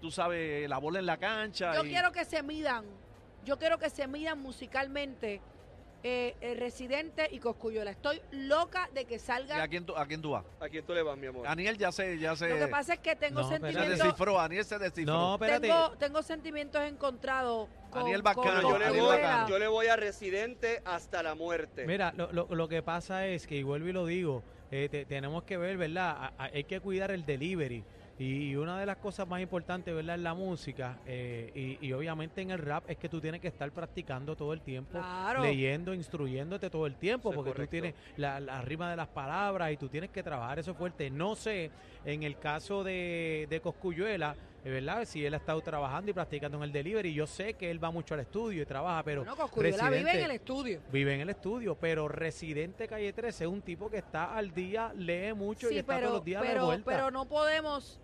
tú 0.00 0.10
sabes, 0.10 0.68
la 0.68 0.78
bola 0.78 0.98
en 0.98 1.06
la 1.06 1.16
cancha. 1.16 1.74
Yo 1.74 1.84
y- 1.84 1.88
quiero 1.90 2.12
que 2.12 2.24
se 2.24 2.42
midan, 2.42 2.84
yo 3.44 3.58
quiero 3.58 3.78
que 3.78 3.90
se 3.90 4.06
midan 4.06 4.40
musicalmente 4.40 5.40
eh, 6.02 6.34
el 6.40 6.56
Residente 6.58 7.28
y 7.30 7.40
Coscuyola. 7.40 7.90
Estoy 7.90 8.22
loca 8.30 8.88
de 8.94 9.04
que 9.04 9.16
¿Y 9.16 9.18
salga. 9.18 9.62
a 9.62 9.68
quién, 9.68 9.84
tú- 9.84 9.94
a 9.94 10.06
quién 10.06 10.22
tú 10.22 10.30
vas? 10.30 10.44
¿A 10.58 10.66
quién 10.70 10.82
tú 10.86 10.94
le 10.94 11.02
vas, 11.02 11.18
mi 11.18 11.26
amor? 11.26 11.46
Aniel 11.46 11.76
ya 11.76 11.92
se, 11.92 12.18
ya 12.18 12.34
se, 12.36 12.48
Lo 12.48 12.56
que 12.56 12.68
pasa 12.68 12.94
es 12.94 13.00
que 13.00 13.14
tengo 13.16 13.42
No, 13.42 13.48
pero- 13.50 13.60
se 13.66 13.66
sentimientos. 13.72 14.06
descifró, 14.06 14.40
Aniel 14.40 14.64
se 14.64 14.78
descifró. 14.78 15.12
No, 15.12 15.34
espérate. 15.34 15.66
Tengo, 15.68 15.90
tengo 15.98 16.22
sentimientos 16.22 16.80
encontrados. 16.84 17.68
Con, 17.90 18.02
Aniel 18.04 18.22
Bacano, 18.22 18.62
yo, 18.62 19.46
yo 19.48 19.58
le 19.58 19.68
voy 19.68 19.88
a 19.88 19.96
Residente 19.96 20.80
hasta 20.86 21.22
la 21.22 21.34
muerte. 21.34 21.84
Mira, 21.86 22.14
lo, 22.16 22.32
lo, 22.32 22.46
lo 22.48 22.66
que 22.68 22.82
pasa 22.82 23.26
es 23.26 23.46
que, 23.46 23.56
y 23.56 23.62
vuelvo 23.62 23.88
y 23.88 23.92
lo 23.92 24.06
digo, 24.06 24.42
eh, 24.70 24.88
te- 24.90 25.04
tenemos 25.04 25.42
que 25.42 25.58
ver, 25.58 25.76
¿verdad? 25.76 26.16
A- 26.18 26.32
a- 26.38 26.44
hay 26.44 26.64
que 26.64 26.80
cuidar 26.80 27.10
el 27.10 27.26
delivery. 27.26 27.84
Y 28.22 28.54
una 28.54 28.78
de 28.78 28.84
las 28.84 28.98
cosas 28.98 29.26
más 29.26 29.40
importantes, 29.40 29.94
¿verdad? 29.94 30.14
En 30.16 30.22
la 30.24 30.34
música 30.34 30.98
eh, 31.06 31.78
y, 31.80 31.86
y 31.86 31.92
obviamente 31.94 32.42
en 32.42 32.50
el 32.50 32.58
rap 32.58 32.84
es 32.86 32.98
que 32.98 33.08
tú 33.08 33.18
tienes 33.18 33.40
que 33.40 33.48
estar 33.48 33.70
practicando 33.72 34.36
todo 34.36 34.52
el 34.52 34.60
tiempo, 34.60 34.98
Claro. 34.98 35.42
leyendo, 35.42 35.94
instruyéndote 35.94 36.68
todo 36.68 36.86
el 36.86 36.96
tiempo, 36.96 37.30
Eso 37.32 37.42
porque 37.42 37.62
tú 37.62 37.66
tienes 37.66 37.94
la, 38.18 38.38
la 38.38 38.60
rima 38.60 38.90
de 38.90 38.96
las 38.96 39.08
palabras 39.08 39.72
y 39.72 39.78
tú 39.78 39.88
tienes 39.88 40.10
que 40.10 40.22
trabajar 40.22 40.58
eso 40.58 40.74
fuerte. 40.74 41.08
No 41.10 41.34
sé, 41.34 41.70
en 42.04 42.22
el 42.22 42.38
caso 42.38 42.84
de, 42.84 43.46
de 43.48 43.60
Coscuyuela, 43.62 44.36
eh, 44.64 44.70
¿verdad? 44.70 45.06
Si 45.06 45.24
él 45.24 45.32
ha 45.32 45.38
estado 45.38 45.62
trabajando 45.62 46.10
y 46.10 46.12
practicando 46.12 46.58
en 46.58 46.64
el 46.64 46.72
delivery, 46.72 47.14
yo 47.14 47.26
sé 47.26 47.54
que 47.54 47.70
él 47.70 47.82
va 47.82 47.90
mucho 47.90 48.12
al 48.12 48.20
estudio 48.20 48.62
y 48.62 48.66
trabaja, 48.66 49.02
pero 49.02 49.22
Bueno, 49.22 49.34
Coscuyola 49.38 49.88
vive 49.88 50.10
en 50.18 50.24
el 50.26 50.30
estudio. 50.32 50.80
Vive 50.92 51.14
en 51.14 51.20
el 51.22 51.30
estudio, 51.30 51.74
pero 51.74 52.06
Residente 52.06 52.86
Calle 52.86 53.14
13 53.14 53.44
es 53.44 53.50
un 53.50 53.62
tipo 53.62 53.88
que 53.90 53.96
está 53.96 54.36
al 54.36 54.52
día, 54.52 54.92
lee 54.94 55.32
mucho 55.32 55.70
y 55.70 55.78
está 55.78 55.98
todos 56.00 56.12
los 56.16 56.24
días 56.26 56.42
de 56.42 56.48
pero, 56.48 56.66
vuelta. 56.66 56.84
pero 56.90 57.10
no 57.10 57.24
podemos. 57.24 57.98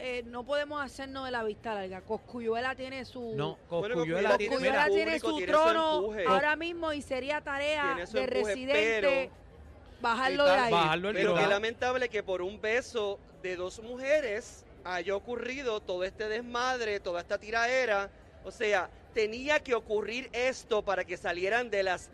Eh, 0.00 0.22
no 0.26 0.44
podemos 0.44 0.82
hacernos 0.82 1.24
de 1.26 1.30
la 1.30 1.42
vista 1.44 1.74
larga. 1.74 2.00
Coscuyuela 2.00 2.74
tiene 2.74 3.04
su. 3.04 3.34
no, 3.36 3.58
Bueno, 3.68 3.94
Coscuyuela 3.96 4.36
tiene, 4.38 4.54
Coscuyuela 4.54 4.84
mira, 4.86 4.94
tiene 4.94 5.10
público 5.20 5.28
su 5.30 5.36
tiene 5.36 5.52
su 5.52 5.58
trono 5.58 6.12
ahora 6.28 6.56
mismo 6.56 6.92
y 6.92 7.02
sería 7.02 7.40
tarea 7.40 7.94
de 7.96 8.02
empuje, 8.02 8.26
residente 8.26 9.00
pero- 9.00 10.00
bajarlo 10.00 10.44
de 10.44 10.50
ahí. 10.52 10.72
bajarlo 10.72 11.08
el 11.10 11.14
Pero 11.16 11.34
qué 11.34 11.46
lamentable 11.46 12.08
que 12.08 12.22
por 12.22 12.42
un 12.42 12.60
beso 12.60 13.18
de 13.42 13.56
dos 13.56 13.80
mujeres 13.82 14.64
haya 14.84 15.14
ocurrido 15.14 15.80
todo 15.80 16.04
este 16.04 16.28
desmadre, 16.28 17.00
toda 17.00 17.20
esta 17.20 17.38
tiraera. 17.38 18.10
O 18.44 18.50
sea, 18.50 18.88
tenía 19.12 19.60
que 19.60 19.74
ocurrir 19.74 20.30
esto 20.32 20.82
para 20.82 21.04
que 21.04 21.16
salieran 21.18 21.68
de 21.68 21.82
las 21.82 22.10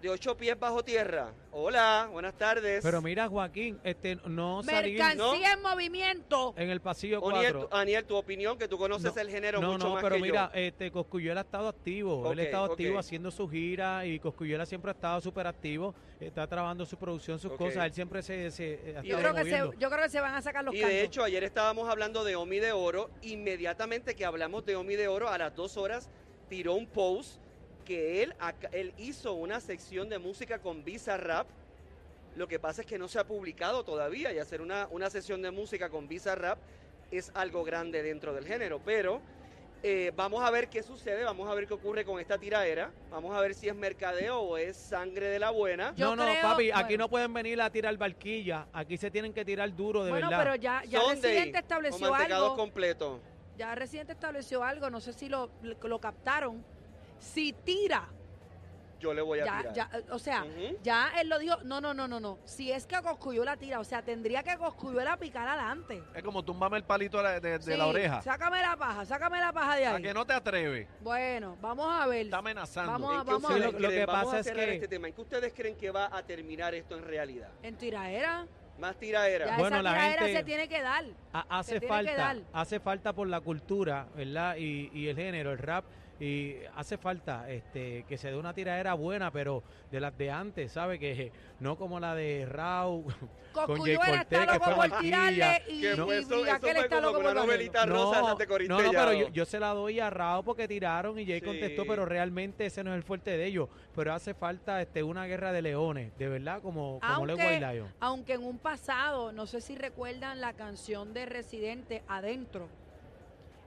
de 0.00 0.08
ocho 0.08 0.34
pies 0.36 0.58
bajo 0.58 0.82
tierra. 0.82 1.34
Hola, 1.52 2.08
buenas 2.10 2.34
tardes. 2.34 2.82
Pero 2.82 3.02
mira, 3.02 3.28
Joaquín, 3.28 3.78
este 3.84 4.16
no 4.26 4.62
salir 4.62 4.98
Mercancía 4.98 5.52
en 5.52 5.62
movimiento. 5.62 6.54
en 6.56 6.70
el 6.70 6.80
pasillo 6.80 7.18
Aniel, 7.28 7.52
4. 7.52 7.66
tu, 7.68 7.76
Aniel, 7.76 8.04
tu 8.04 8.16
opinión, 8.16 8.56
que 8.56 8.66
tú 8.66 8.78
conoces 8.78 9.14
No, 9.14 9.20
el 9.20 9.28
género 9.30 9.60
No, 9.60 9.72
mucho 9.72 9.88
no, 9.88 9.94
más 9.94 10.02
pero 10.02 10.14
que 10.16 10.22
mira, 10.22 10.50
yo. 10.54 10.60
este 10.60 10.90
Coscuyuela 10.90 11.40
ha 11.40 11.44
estado 11.44 11.68
activo, 11.68 12.32
él 12.32 12.38
ha 12.38 12.42
estado 12.42 12.64
activo 12.72 12.98
haciendo 12.98 13.30
su 13.30 13.48
gira 13.48 14.06
y 14.06 14.18
Coscuyuela 14.18 14.64
siempre 14.64 14.90
ha 14.90 14.94
estado 14.94 15.20
súper 15.20 15.46
activo, 15.46 15.94
está 16.18 16.46
trabajando 16.46 16.86
su 16.86 16.96
producción, 16.96 17.38
sus 17.38 17.52
cosas, 17.52 17.84
él 17.84 17.92
siempre 17.92 18.22
se, 18.22 18.50
se 18.50 18.72
eh, 18.90 18.96
ha 18.98 19.02
Yo 19.02 19.18
creo, 19.18 19.34
que 19.34 19.44
se, 19.44 19.58
yo 19.78 19.90
creo 19.90 20.02
que 20.04 20.08
se 20.10 20.20
van 20.20 20.34
a 20.34 20.40
sacar 20.40 20.64
los 20.64 20.74
Y 20.74 20.78
cantos. 20.80 20.94
de 20.96 21.04
hecho, 21.04 21.24
ayer 21.24 21.44
estábamos 21.44 21.88
hablando 21.90 22.24
de 22.24 22.36
Omi 22.36 22.58
de 22.58 22.72
Oro. 22.72 23.10
Inmediatamente 23.22 24.14
que 24.14 24.24
hablamos 24.24 24.64
de 24.64 24.76
Omi 24.76 24.96
de 24.96 25.08
Oro, 25.08 25.28
a 25.28 25.36
las 25.36 25.54
dos 25.54 25.76
horas 25.76 26.08
tiró 26.48 26.74
un 26.74 26.86
post 26.86 27.38
que 27.90 28.22
él, 28.22 28.34
acá- 28.38 28.68
él 28.70 28.92
hizo 28.98 29.32
una 29.34 29.58
sección 29.58 30.08
de 30.08 30.20
música 30.20 30.60
con 30.60 30.84
Visa 30.84 31.16
Rap. 31.16 31.48
Lo 32.36 32.46
que 32.46 32.60
pasa 32.60 32.82
es 32.82 32.86
que 32.86 33.00
no 33.00 33.08
se 33.08 33.18
ha 33.18 33.24
publicado 33.26 33.82
todavía 33.82 34.32
y 34.32 34.38
hacer 34.38 34.60
una, 34.62 34.86
una 34.92 35.10
sesión 35.10 35.42
de 35.42 35.50
música 35.50 35.88
con 35.90 36.06
Visa 36.06 36.36
Rap 36.36 36.58
es 37.10 37.32
algo 37.34 37.64
grande 37.64 38.04
dentro 38.04 38.32
del 38.32 38.46
género. 38.46 38.80
Pero 38.84 39.20
eh, 39.82 40.12
vamos 40.14 40.40
a 40.44 40.52
ver 40.52 40.68
qué 40.68 40.84
sucede, 40.84 41.24
vamos 41.24 41.50
a 41.50 41.54
ver 41.54 41.66
qué 41.66 41.74
ocurre 41.74 42.04
con 42.04 42.20
esta 42.20 42.38
tiraera. 42.38 42.92
Vamos 43.10 43.36
a 43.36 43.40
ver 43.40 43.54
si 43.54 43.66
es 43.68 43.74
mercadeo 43.74 44.38
o 44.38 44.56
es 44.56 44.76
sangre 44.76 45.26
de 45.26 45.40
la 45.40 45.50
buena. 45.50 45.92
Yo 45.96 46.14
no, 46.14 46.24
no, 46.24 46.30
creo- 46.30 46.42
papi, 46.42 46.70
aquí 46.70 46.82
bueno. 46.90 47.04
no 47.04 47.08
pueden 47.10 47.34
venir 47.34 47.60
a 47.60 47.70
tirar 47.70 47.96
barquilla, 47.96 48.68
aquí 48.72 48.98
se 48.98 49.10
tienen 49.10 49.32
que 49.32 49.44
tirar 49.44 49.74
duro 49.74 50.04
de 50.04 50.10
bueno, 50.12 50.28
verdad. 50.30 50.44
pero 50.44 50.54
ya, 50.54 50.84
ya 50.84 51.00
Sunday 51.00 51.32
Residente 51.32 51.58
estableció 51.58 52.08
mantecados 52.12 52.44
algo. 52.50 52.56
completo. 52.56 53.20
Ya 53.58 53.74
Residente 53.74 54.12
estableció 54.12 54.62
algo. 54.62 54.88
No 54.90 55.00
sé 55.00 55.12
si 55.12 55.28
lo, 55.28 55.50
lo 55.82 56.00
captaron. 56.00 56.64
Si 57.20 57.52
tira, 57.52 58.08
Yo 58.98 59.14
le 59.14 59.22
voy 59.22 59.40
a 59.40 59.44
ya, 59.46 59.58
tirar. 59.58 59.72
ya, 59.74 59.90
o 60.10 60.18
sea, 60.18 60.44
ya 60.82 61.10
él 61.20 61.28
lo 61.30 61.38
dijo. 61.38 61.56
No, 61.64 61.80
no, 61.80 61.94
no, 61.94 62.06
no, 62.08 62.18
no. 62.20 62.38
Si 62.44 62.70
es 62.70 62.86
que 62.86 63.00
Coscuyuela 63.00 63.56
tira, 63.56 63.78
o 63.80 63.84
sea, 63.84 64.02
tendría 64.02 64.42
que 64.42 64.56
Coscuyuela 64.58 65.16
picar 65.16 65.48
adelante. 65.48 66.02
Es 66.14 66.22
como 66.22 66.42
tumbame 66.44 66.76
el 66.78 66.84
palito 66.84 67.16
de, 67.18 67.22
la- 67.22 67.40
de- 67.40 67.58
de 67.58 67.62
Sí, 67.62 67.76
la 67.78 67.86
oreja. 67.86 68.20
Sácame 68.22 68.60
la 68.60 68.76
paja, 68.76 69.04
sácame 69.06 69.38
la 69.40 69.52
paja 69.52 69.76
de 69.76 69.86
A 69.86 69.94
ahí. 69.96 70.02
que 70.02 70.12
no 70.12 70.26
te 70.26 70.32
atreves. 70.34 70.86
Bueno, 71.00 71.56
vamos 71.62 71.86
a 71.90 72.06
ver. 72.06 72.26
Está 72.26 72.38
amenazando. 72.38 72.92
Vamos 72.92 73.10
a- 73.10 73.14
¿En 73.20 73.24
qué 73.26 73.32
vamos 73.32 73.50
a 73.50 73.54
ver. 73.54 73.80
Lo- 73.80 73.88
que 73.88 74.06
Vamos 74.06 74.24
pasa 74.24 74.36
a 74.36 74.40
es 74.40 74.50
que- 74.50 74.74
este 74.74 74.88
tema. 74.88 75.08
¿En 75.08 75.14
qué 75.14 75.20
ustedes 75.22 75.52
creen 75.54 75.76
que 75.76 75.90
va 75.90 76.14
a 76.14 76.22
terminar 76.22 76.74
esto 76.74 76.96
en 76.98 77.04
realidad? 77.04 77.48
En 77.62 77.76
tiraera. 77.76 78.46
Más 78.78 78.96
tiraera. 78.96 79.44
Ya 79.46 79.56
Bueno, 79.58 79.76
esa 79.76 79.82
la 79.82 79.92
tiraera 79.92 80.22
gente- 80.22 80.38
se 80.38 80.44
tiene 80.44 80.68
que 80.68 80.82
dar. 80.82 81.04
Ha- 81.32 81.46
hace 81.58 81.72
Se 81.74 81.80
tiene 81.80 82.00
que 82.02 82.06
falta, 82.08 82.22
dar. 82.22 82.36
hace 82.52 82.80
falta 82.80 83.12
por 83.14 83.28
la 83.28 83.40
cultura, 83.40 84.06
¿verdad? 84.14 84.56
Y, 84.56 84.90
y 84.94 85.08
el 85.08 85.16
género, 85.16 85.52
el 85.52 85.58
rap, 85.58 85.84
y 86.20 86.56
hace 86.76 86.98
falta 86.98 87.50
este 87.50 88.04
que 88.06 88.18
se 88.18 88.30
dé 88.30 88.36
una 88.36 88.52
tiradera 88.54 88.94
buena, 88.94 89.30
pero 89.30 89.62
de 89.90 90.00
las 90.00 90.16
de 90.18 90.30
antes, 90.30 90.70
¿sabe? 90.72 90.98
Que 90.98 91.32
no 91.60 91.76
como 91.76 91.98
la 91.98 92.14
de 92.14 92.46
Rau 92.46 93.04
con 93.54 93.80
Jay 93.80 93.96
Cortés, 93.96 94.20
está 94.20 94.46
que 94.46 94.52
loco 94.52 94.64
fue 94.64 94.74
por 94.74 94.90
barquilla. 94.90 95.32
tirarle 95.32 95.62
y, 95.68 95.80
Que 95.80 95.92
y, 95.92 95.96
fue 95.96 96.18
eso, 96.18 96.38
y 96.38 96.42
eso 96.42 96.52
aquel 96.52 96.76
fue 96.76 96.84
está 96.84 96.96
como 96.96 97.00
loco 97.00 97.18
que 97.18 97.22
por 97.24 97.32
una 97.32 97.40
barrerlo. 97.40 97.46
novelita 97.46 97.86
rosa 97.86 98.20
No, 98.20 98.34
de 98.36 98.46
no, 98.68 98.82
no, 98.82 98.90
pero 98.90 99.12
yo, 99.14 99.28
yo 99.30 99.44
se 99.44 99.58
la 99.58 99.68
doy 99.70 99.98
a 100.00 100.10
Rao 100.10 100.42
porque 100.42 100.68
tiraron 100.68 101.18
y 101.18 101.26
Jay 101.26 101.40
Sí. 101.40 101.46
contestó, 101.46 101.86
pero 101.86 102.04
realmente 102.04 102.66
ese 102.66 102.84
no 102.84 102.90
es 102.92 102.96
el 102.96 103.02
fuerte 103.02 103.36
de 103.36 103.46
ellos. 103.46 103.68
Pero 103.94 104.12
hace 104.12 104.34
falta 104.34 104.80
este 104.82 105.02
una 105.02 105.26
guerra 105.26 105.52
de 105.52 105.62
leones, 105.62 106.16
de 106.18 106.28
verdad, 106.28 106.60
como, 106.60 107.00
como 107.00 107.26
le 107.26 107.32
Aunque, 107.32 107.44
aunque 108.00 108.32
en 108.34 108.44
un 108.44 108.58
pasado, 108.58 109.32
no 109.32 109.46
sé 109.46 109.60
si 109.60 109.74
recuerdan 109.74 110.40
la 110.40 110.52
canción 110.52 111.14
de 111.14 111.24
Residente 111.26 112.02
Adentro. 112.08 112.68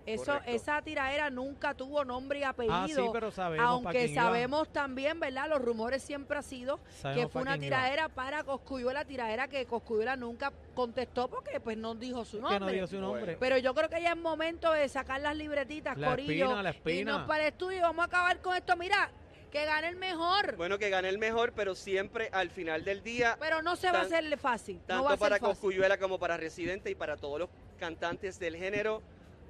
Eso, 0.05 0.25
Correcto. 0.25 0.51
esa 0.51 0.81
tiraera 0.81 1.29
nunca 1.29 1.73
tuvo 1.73 2.03
nombre 2.03 2.39
y 2.39 2.43
apellido. 2.43 2.75
Ah, 2.75 2.87
sí, 2.87 3.01
pero 3.13 3.31
sabemos 3.31 3.65
pa' 3.65 3.69
aunque 3.71 3.91
quién 3.99 4.11
iba. 4.11 4.23
sabemos 4.23 4.67
también, 4.73 5.19
¿verdad? 5.19 5.47
Los 5.49 5.61
rumores 5.61 6.03
siempre 6.03 6.37
ha 6.37 6.41
sido 6.41 6.79
Sabemos 7.01 7.25
que 7.25 7.31
fue 7.31 7.41
una 7.41 7.55
iba. 7.55 7.61
tiradera 7.63 8.09
para 8.09 8.43
Coscuyuela, 8.43 9.05
tiradera 9.05 9.47
que 9.47 9.65
Coscuyuela 9.65 10.17
nunca 10.17 10.51
contestó 10.75 11.29
porque 11.29 11.59
pues 11.61 11.77
no 11.77 11.95
dijo 11.95 12.25
su 12.25 12.37
Que 12.37 12.41
nombre. 12.43 12.59
no 12.59 12.67
dijo 12.67 12.87
su 12.87 12.99
nombre. 12.99 13.21
Bueno. 13.23 13.37
Pero 13.39 13.57
yo 13.59 13.73
creo 13.73 13.87
que 13.89 14.01
ya 14.01 14.11
es 14.11 14.17
momento 14.17 14.71
de 14.73 14.89
sacar 14.89 15.21
las 15.21 15.35
libretitas, 15.37 15.97
La 15.97 16.09
Corillo, 16.09 16.45
espina, 16.47 16.63
la 16.63 16.69
espina. 16.71 16.99
irnos 16.99 17.27
para 17.27 17.43
el 17.47 17.53
estudio 17.53 17.77
y 17.77 17.81
vamos 17.81 18.03
a 18.03 18.07
acabar 18.07 18.41
con 18.41 18.55
esto. 18.57 18.75
Mira, 18.75 19.09
que 19.51 19.63
gane 19.65 19.87
el 19.87 19.95
mejor. 19.97 20.57
Bueno, 20.57 20.79
que 20.79 20.89
gane 20.89 21.07
el 21.09 21.19
mejor, 21.19 21.53
pero 21.53 21.75
siempre 21.75 22.27
al 22.33 22.49
final 22.49 22.83
del 22.83 23.03
día, 23.03 23.37
pero 23.39 23.61
no 23.61 23.75
se 23.75 23.91
va 23.91 23.99
a 23.99 24.01
hacerle 24.01 24.35
fácil. 24.35 24.79
tanto 24.79 24.95
no 24.95 25.03
va 25.03 25.09
a 25.11 25.13
ser 25.13 25.19
para. 25.19 25.39
Coscuyuela 25.39 25.97
como 25.97 26.17
para 26.19 26.35
Residente 26.37 26.89
y 26.89 26.95
para 26.95 27.15
todos 27.17 27.39
los 27.39 27.49
cantantes 27.79 28.39
del 28.39 28.55
género, 28.57 29.01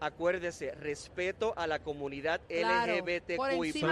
acuérdese, 0.06 0.72
respeto 0.76 1.54
a 1.56 1.68
la 1.68 1.80
comunidad 1.80 2.42
Claro, 2.48 2.94
LGBTQI+, 2.98 3.84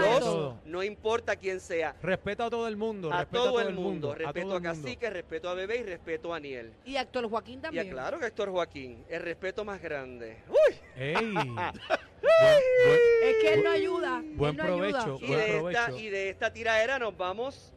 no 0.66 0.84
importa 0.84 1.36
quién 1.36 1.60
sea. 1.60 1.96
Respeto 2.02 2.44
a 2.44 2.50
todo 2.50 2.68
el 2.68 2.76
mundo, 2.78 3.12
A 3.12 3.20
respeto 3.22 3.44
todo 3.44 3.58
a 3.58 3.64
el 3.64 3.74
mundo, 3.74 4.12
a 4.12 4.16
respeto 4.16 4.52
a 4.56 4.60
mundo. 4.60 4.62
Cacique, 4.70 5.10
respeto 5.10 5.50
a 5.50 5.54
Bebé 5.54 5.78
y 5.78 5.84
respeto 5.84 6.34
a 6.34 6.38
Aniel. 6.38 6.74
Y 6.86 6.96
Héctor 6.98 7.30
Joaquín 7.30 7.60
Y 7.60 7.62
también. 7.62 7.88
aclaro 7.90 8.20
que 8.20 8.26
Héctor 8.28 8.50
Joaquín, 8.52 9.04
el 9.10 9.22
respeto 9.22 9.64
más 9.66 9.82
grande. 9.82 10.38
¡Uy! 10.50 10.76
¡Ey! 10.98 11.14
Buen- 11.16 11.36
buen- 12.22 13.00
Es 13.24 13.36
que 13.42 13.54
él 13.54 13.64
no 13.64 13.72
ayuda. 13.72 14.22
Buen 14.36 14.52
él 14.52 14.58
no 14.58 14.64
ayuda. 14.84 15.04
provecho. 15.06 15.18
Y 15.22 15.28
Buen 15.28 15.40
de, 15.40 15.46
esta, 15.70 15.86
provecho. 15.86 15.98
y 16.00 16.10
de 16.10 16.30
esta 16.30 16.54
tiraera 16.54 17.00
nos 17.00 17.18
vamos 17.18 17.74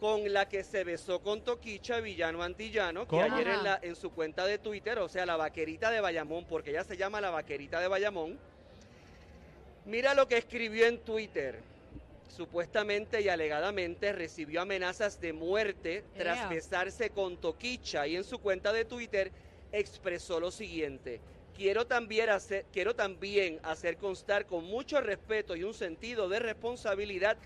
con 0.00 0.32
la 0.32 0.48
que 0.48 0.62
se 0.62 0.84
besó 0.84 1.20
con 1.20 1.42
Toquicha 1.42 2.00
Villano 2.00 2.42
Antillano, 2.42 3.02
que 3.02 3.08
¿Cómo? 3.08 3.22
ayer 3.22 3.48
en, 3.48 3.54
Ajá. 3.54 3.62
la, 3.62 3.80
en 3.82 3.96
su 3.96 4.10
cuenta 4.10 4.46
de 4.46 4.58
Twitter, 4.58 4.98
o 4.98 5.08
sea, 5.08 5.26
la 5.26 5.36
vaquerita 5.36 5.90
de 5.90 6.00
Bayamón, 6.00 6.44
porque 6.44 6.70
ella 6.70 6.84
se 6.84 6.96
llama 6.96 7.20
la 7.20 7.30
vaquerita 7.30 7.80
de 7.80 7.88
Bayamón. 7.88 8.38
Mira 9.84 10.14
lo 10.14 10.28
que 10.28 10.36
escribió 10.36 10.86
en 10.86 10.98
Twitter. 10.98 11.60
Supuestamente 12.28 13.20
y 13.22 13.28
alegadamente 13.28 14.12
recibió 14.12 14.60
amenazas 14.60 15.20
de 15.20 15.32
muerte 15.32 16.04
tras 16.16 16.38
Ea. 16.38 16.48
besarse 16.48 17.10
con 17.10 17.36
Toquicha 17.38 18.06
y 18.06 18.14
en 18.16 18.22
su 18.22 18.38
cuenta 18.38 18.72
de 18.72 18.84
Twitter 18.84 19.32
expresó 19.72 20.38
lo 20.38 20.50
siguiente. 20.50 21.20
quiero 21.56 21.86
también 21.88 22.28
hacer, 22.28 22.64
quiero 22.72 22.94
también 22.94 23.58
hacer 23.64 23.96
constar 23.96 24.46
con 24.46 24.64
mucho 24.64 25.00
respeto 25.00 25.56
y 25.56 25.64
un 25.64 25.74
sentido 25.74 26.28
de 26.28 26.38
responsabilidad 26.38 27.36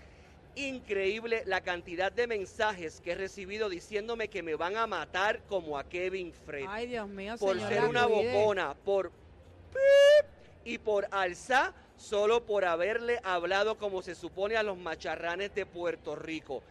increíble 0.55 1.43
la 1.45 1.61
cantidad 1.61 2.11
de 2.11 2.27
mensajes 2.27 3.01
que 3.01 3.11
he 3.11 3.15
recibido 3.15 3.69
diciéndome 3.69 4.27
que 4.27 4.43
me 4.43 4.55
van 4.55 4.75
a 4.77 4.87
matar 4.87 5.41
como 5.47 5.77
a 5.77 5.83
Kevin 5.83 6.33
Fred 6.33 6.65
Ay, 6.67 6.87
Dios 6.87 7.07
mío, 7.07 7.35
por 7.39 7.55
señora, 7.55 7.69
ser 7.75 7.85
una 7.85 8.05
cuide. 8.07 8.33
bocona, 8.33 8.73
por 8.73 9.11
pip 9.71 10.27
y 10.65 10.77
por 10.77 11.07
alzar 11.11 11.73
solo 11.97 12.45
por 12.45 12.65
haberle 12.65 13.19
hablado 13.23 13.77
como 13.77 14.01
se 14.01 14.15
supone 14.15 14.55
a 14.57 14.63
los 14.63 14.77
macharranes 14.77 15.53
de 15.55 15.65
Puerto 15.65 16.15
Rico. 16.15 16.61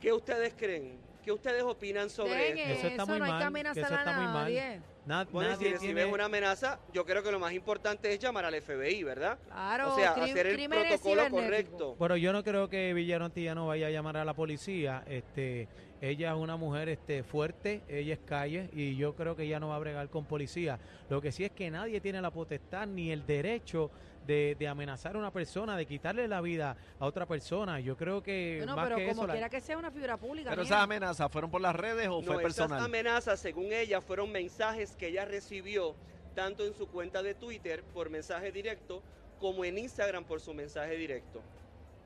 ¿Qué 0.00 0.12
ustedes 0.12 0.54
creen? 0.56 0.98
¿Qué 1.24 1.32
ustedes 1.32 1.62
opinan 1.62 2.08
sobre 2.08 2.30
Dejen 2.54 2.58
esto? 2.58 2.72
Eso 2.78 2.86
está 2.88 3.02
eso, 3.02 3.06
muy 3.12 3.18
no 3.18 3.24
hay 3.24 3.30
mal, 3.30 3.38
que 3.38 3.42
que 3.42 3.46
amenazar 3.46 3.84
eso 3.84 3.94
a 3.94 3.98
está 3.98 4.12
muy 4.16 4.24
mal. 4.24 4.34
nadie. 4.34 4.80
Na- 5.04 5.24
Bueno, 5.24 5.50
si 5.56 5.64
nadie 5.64 5.72
recibes 5.72 6.12
una 6.12 6.24
amenaza, 6.26 6.78
yo 6.92 7.04
creo 7.04 7.22
que 7.22 7.32
lo 7.32 7.38
más 7.38 7.52
importante 7.52 8.12
es 8.12 8.18
llamar 8.18 8.44
al 8.44 8.54
FBI, 8.54 9.02
¿verdad? 9.04 9.38
Claro, 9.46 9.92
o 9.92 9.96
sea, 9.96 10.14
cri- 10.14 10.30
hacer 10.30 10.46
el 10.46 10.54
crímenes 10.56 10.86
protocolo 11.00 11.22
cibernéticos. 11.26 11.42
correcto. 11.44 11.96
Bueno, 11.98 12.16
yo 12.16 12.32
no 12.32 12.44
creo 12.44 12.68
que 12.68 12.92
Villano 12.94 13.24
Antillano 13.26 13.66
vaya 13.66 13.86
a 13.86 13.90
llamar 13.90 14.16
a 14.18 14.24
la 14.24 14.34
policía. 14.34 15.02
Este, 15.06 15.66
ella 16.00 16.30
es 16.32 16.36
una 16.36 16.56
mujer 16.56 16.88
este, 16.90 17.22
fuerte, 17.22 17.82
ella 17.88 18.14
es 18.14 18.20
calle 18.20 18.68
y 18.72 18.96
yo 18.96 19.14
creo 19.14 19.34
que 19.34 19.44
ella 19.44 19.58
no 19.60 19.68
va 19.68 19.76
a 19.76 19.80
bregar 19.80 20.08
con 20.10 20.24
policía. 20.26 20.78
Lo 21.10 21.20
que 21.20 21.32
sí 21.32 21.44
es 21.44 21.50
que 21.52 21.70
nadie 21.70 22.00
tiene 22.00 22.20
la 22.22 22.30
potestad 22.30 22.86
ni 22.86 23.10
el 23.10 23.26
derecho 23.26 23.90
de, 24.28 24.54
de 24.58 24.68
amenazar 24.68 25.16
a 25.16 25.18
una 25.18 25.32
persona, 25.32 25.74
de 25.74 25.86
quitarle 25.86 26.28
la 26.28 26.42
vida 26.42 26.76
a 27.00 27.06
otra 27.06 27.24
persona. 27.24 27.80
Yo 27.80 27.96
creo 27.96 28.22
que 28.22 28.56
Bueno, 28.58 28.76
más 28.76 28.84
pero 28.84 28.96
que 28.98 29.06
como 29.08 29.22
eso, 29.22 29.26
la- 29.26 29.32
quiera 29.32 29.48
que 29.48 29.60
sea 29.62 29.78
una 29.78 29.90
figura 29.90 30.18
pública. 30.18 30.50
Pero 30.50 30.62
mira. 30.62 30.74
esas 30.76 30.84
amenazas 30.84 31.32
fueron 31.32 31.50
por 31.50 31.62
las 31.62 31.74
redes 31.74 32.08
o 32.08 32.20
No, 32.20 32.22
fue 32.22 32.34
esas 32.34 32.42
personal. 32.42 32.80
amenazas, 32.84 33.40
según 33.40 33.72
ella, 33.72 34.02
fueron 34.02 34.30
mensajes 34.30 34.94
que 34.96 35.08
ella 35.08 35.24
recibió 35.24 35.94
tanto 36.34 36.64
en 36.66 36.74
su 36.74 36.88
cuenta 36.88 37.22
de 37.22 37.34
Twitter 37.34 37.82
por 37.94 38.10
mensaje 38.10 38.52
directo 38.52 39.02
como 39.40 39.64
en 39.64 39.78
Instagram 39.78 40.24
por 40.24 40.40
su 40.42 40.52
mensaje 40.52 40.94
directo. 40.96 41.40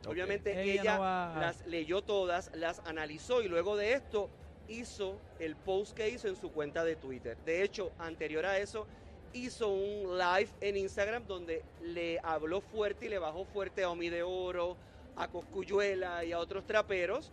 Obviamente 0.07 0.53
Ella 0.63 0.81
ella, 0.83 0.95
no 0.95 1.01
va 1.01 1.37
a- 1.37 1.41
las 1.41 1.67
leyó 1.67 2.03
todas, 2.03 2.51
las 2.55 2.81
analizó 2.87 3.43
y 3.43 3.49
luego 3.49 3.77
de 3.77 3.95
esto 3.95 4.31
hizo 4.69 5.19
el 5.41 5.57
post 5.57 5.97
que 5.97 6.09
hizo 6.09 6.29
en 6.29 6.37
su 6.37 6.53
cuenta 6.53 6.85
de 6.85 6.95
Twitter. 6.95 7.37
De 7.45 7.63
hecho, 7.65 7.91
anterior 7.99 8.47
a 8.47 8.59
eso, 8.59 8.87
hizo 9.35 9.69
un 9.69 10.19
live 10.19 10.49
en 10.61 10.77
Instagram 10.77 11.27
donde 11.27 11.63
le 11.83 12.19
habló 12.23 12.61
fuerte 12.61 13.07
y 13.07 13.09
le 13.09 13.19
bajó 13.19 13.45
fuerte 13.45 13.83
a 13.83 13.91
Omi 13.91 14.09
de 14.09 14.23
Oro, 14.23 14.77
a 15.17 15.29
Coscuyuela 15.29 16.25
y 16.25 16.33
a 16.33 16.39
otros 16.39 16.67
traperos. 16.67 17.33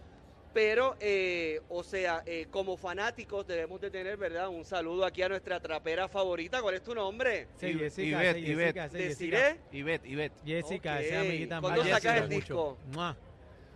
Pero, 0.51 0.95
eh, 0.99 1.61
o 1.69 1.83
sea, 1.83 2.23
eh, 2.25 2.47
como 2.49 2.75
fanáticos 2.75 3.45
debemos 3.45 3.79
de 3.79 3.91
tener, 3.91 4.17
¿verdad? 4.17 4.49
Un 4.49 4.65
saludo 4.65 5.05
aquí 5.05 5.21
a 5.21 5.29
nuestra 5.29 5.59
trapera 5.59 6.07
favorita. 6.07 6.59
¿Cuál 6.61 6.73
es 6.75 6.81
tu 6.81 6.95
nombre? 6.95 7.47
Sí, 7.57 7.67
Y- 7.67 7.73
Jessica, 7.77 8.23
Ivette, 8.23 8.37
Ivette. 8.39 8.65
Jessica, 8.73 8.85
esa 8.85 8.97
es 8.97 9.09
Deciré. 9.09 9.37
Jessica. 9.37 9.63
Ivette, 9.77 10.05
Ivette. 10.07 10.33
Jessica, 10.43 11.01
esa 11.01 11.19
amiguita 11.21 11.61
¿Cuándo 11.61 11.85
sacas 11.85 12.17
el 12.23 12.29
disco? 12.29 12.77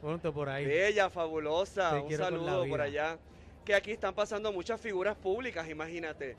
Pronto 0.01 0.34
por 0.34 0.50
ahí. 0.50 0.65
Bella, 0.65 1.10
fabulosa. 1.10 1.92
Te 1.92 2.00
Un 2.00 2.12
saludo 2.18 2.68
por 2.68 2.82
allá. 2.82 3.18
Que 3.63 3.75
aquí 3.75 3.92
están 3.92 4.13
pasando 4.13 4.51
muchas 4.51 4.82
figuras 4.82 5.15
públicas, 5.15 5.70
imagínate. 5.70 6.36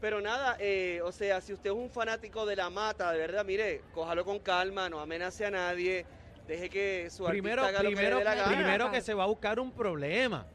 Pero 0.00 0.20
nada, 0.20 0.56
eh, 0.58 1.00
o 1.04 1.12
sea, 1.12 1.40
si 1.40 1.52
usted 1.52 1.70
es 1.70 1.76
un 1.76 1.90
fanático 1.90 2.46
de 2.46 2.56
la 2.56 2.70
mata, 2.70 3.12
de 3.12 3.18
verdad, 3.18 3.44
mire, 3.44 3.82
cójalo 3.92 4.24
con 4.24 4.38
calma, 4.38 4.88
no 4.88 4.98
amenace 4.98 5.44
a 5.44 5.50
nadie, 5.50 6.06
deje 6.48 6.70
que 6.70 7.10
su 7.10 7.24
primero, 7.26 7.62
artista 7.62 7.80
haga 7.80 7.88
primero, 7.90 8.18
lo 8.18 8.18
que 8.18 8.24
le 8.24 8.30
dé 8.30 8.36
la 8.36 8.42
gana. 8.42 8.56
primero 8.56 8.90
que 8.90 9.00
se 9.02 9.12
va 9.12 9.24
a 9.24 9.26
buscar 9.26 9.60
un 9.60 9.70
problema. 9.72 10.46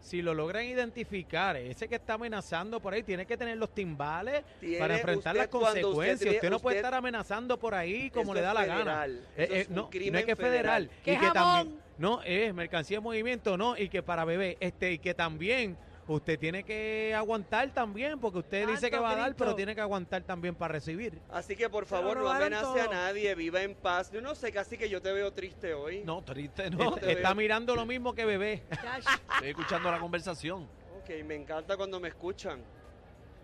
Si 0.00 0.22
lo 0.22 0.32
logran 0.32 0.64
identificar, 0.64 1.56
ese 1.58 1.86
que 1.86 1.96
está 1.96 2.14
amenazando 2.14 2.80
por 2.80 2.94
ahí 2.94 3.02
tiene 3.02 3.26
que 3.26 3.36
tener 3.36 3.58
los 3.58 3.74
timbales 3.74 4.42
Tiene 4.58 4.78
para 4.78 4.94
enfrentar 4.96 5.36
las 5.36 5.44
usted 5.44 5.58
consecuencias. 5.58 6.20
Usted, 6.30 6.40
tiene- 6.40 6.54
no 6.56 6.58
puede 6.58 6.76
usted- 6.76 6.86
estar 6.86 6.94
amenazando 6.94 7.58
por 7.58 7.74
ahí 7.74 8.08
como 8.10 8.32
le 8.32 8.40
da 8.40 8.54
la 8.54 8.64
gana. 8.64 8.78
federal, 8.78 9.28
Eh, 9.36 9.44
eso 9.44 9.52
eh, 9.54 9.60
es 9.60 9.68
un 9.68 9.74
no, 9.74 9.82
no 9.82 9.90
crimen 9.90 10.14
es 10.20 10.24
que 10.24 10.32
es 10.32 10.38
federal. 10.38 10.88
federal. 10.88 11.02
¡Qué 11.04 11.12
y 11.12 11.16
que 11.18 11.26
jamón! 11.26 11.34
también, 11.34 11.80
no, 11.98 12.22
es 12.22 12.54
mercancía 12.54 12.96
de 12.96 13.00
movimiento, 13.02 13.58
no, 13.58 13.76
y 13.76 13.90
que 13.90 14.02
para 14.02 14.24
bebé, 14.24 14.56
este, 14.60 14.92
y 14.92 14.98
que 14.98 15.12
también 15.12 15.76
usted 16.14 16.38
tiene 16.38 16.64
que 16.64 17.14
aguantar 17.14 17.72
también, 17.72 18.18
porque 18.18 18.38
usted 18.38 18.66
dice 18.68 18.90
que 18.90 18.98
va 18.98 19.12
a 19.12 19.16
dar, 19.16 19.34
pero 19.36 19.54
tiene 19.54 19.74
que 19.74 19.80
aguantar 19.80 20.22
también 20.22 20.54
para 20.54 20.72
recibir. 20.72 21.20
Así 21.30 21.54
que 21.56 21.68
por 21.68 21.86
favor 21.86 22.16
no 22.18 22.28
amenace 22.30 22.80
a 22.80 22.86
nadie, 22.88 23.34
viva 23.34 23.62
en 23.62 23.74
paz. 23.74 24.10
Yo 24.10 24.20
no 24.20 24.34
sé, 24.34 24.52
casi 24.52 24.76
que 24.76 24.88
yo 24.88 25.00
te 25.00 25.12
veo 25.12 25.32
triste 25.32 25.72
hoy. 25.74 26.02
No, 26.04 26.22
triste, 26.22 26.70
no. 26.70 26.94
te 26.96 27.12
está 27.12 27.28
veo. 27.28 27.36
mirando 27.36 27.74
lo 27.76 27.86
mismo 27.86 28.14
que 28.14 28.24
bebé. 28.24 28.62
Estoy 28.70 29.48
escuchando 29.50 29.90
la 29.90 29.98
conversación. 29.98 30.68
Ok, 31.02 31.10
me 31.24 31.34
encanta 31.36 31.76
cuando 31.76 31.98
me 32.00 32.08
escuchan. 32.08 32.60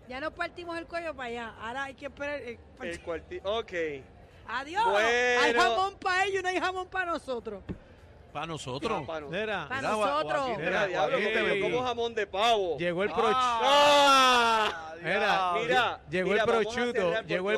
ya 0.07 0.19
nos 0.19 0.33
partimos 0.33 0.77
el 0.77 0.85
cuello 0.85 1.13
para 1.15 1.29
allá. 1.29 1.53
Ahora 1.59 1.83
hay 1.85 1.93
que 1.95 2.05
esperar. 2.05 2.39
eh, 2.41 2.59
El 2.81 3.03
cuarti- 3.03 3.41
Ok. 3.43 4.03
Adiós. 4.49 4.85
Bueno. 4.89 5.41
Hay 5.41 5.53
jamón 5.53 5.95
para 5.99 6.25
ellos, 6.25 6.41
no 6.43 6.49
hay 6.49 6.59
jamón 6.59 6.87
para 6.87 7.11
nosotros. 7.11 7.61
Para 8.37 8.45
nosotros. 8.45 8.99
Ah, 9.01 9.07
para- 9.07 9.25
Mira, 9.25 9.65
Para 9.67 9.81
Mira, 9.81 9.91
nosotros. 9.93 10.47
Mira, 10.49 10.57
Mira, 10.69 10.87
diablo, 10.87 11.17
te 11.17 11.41
veo 11.41 11.63
como 11.63 11.81
jamón 11.83 12.13
de 12.13 12.27
pavo. 12.27 12.77
llegó 12.77 13.01
el 13.01 13.11
pro. 13.11 13.23
¡Ah! 13.33 14.93
Mira, 15.01 15.53
Mira, 15.59 16.01
llegó 16.07 16.29
mira, 16.29 16.43
el 16.43 16.47
cerrar 16.47 17.25
llegó 17.25 17.49
el 17.49 17.57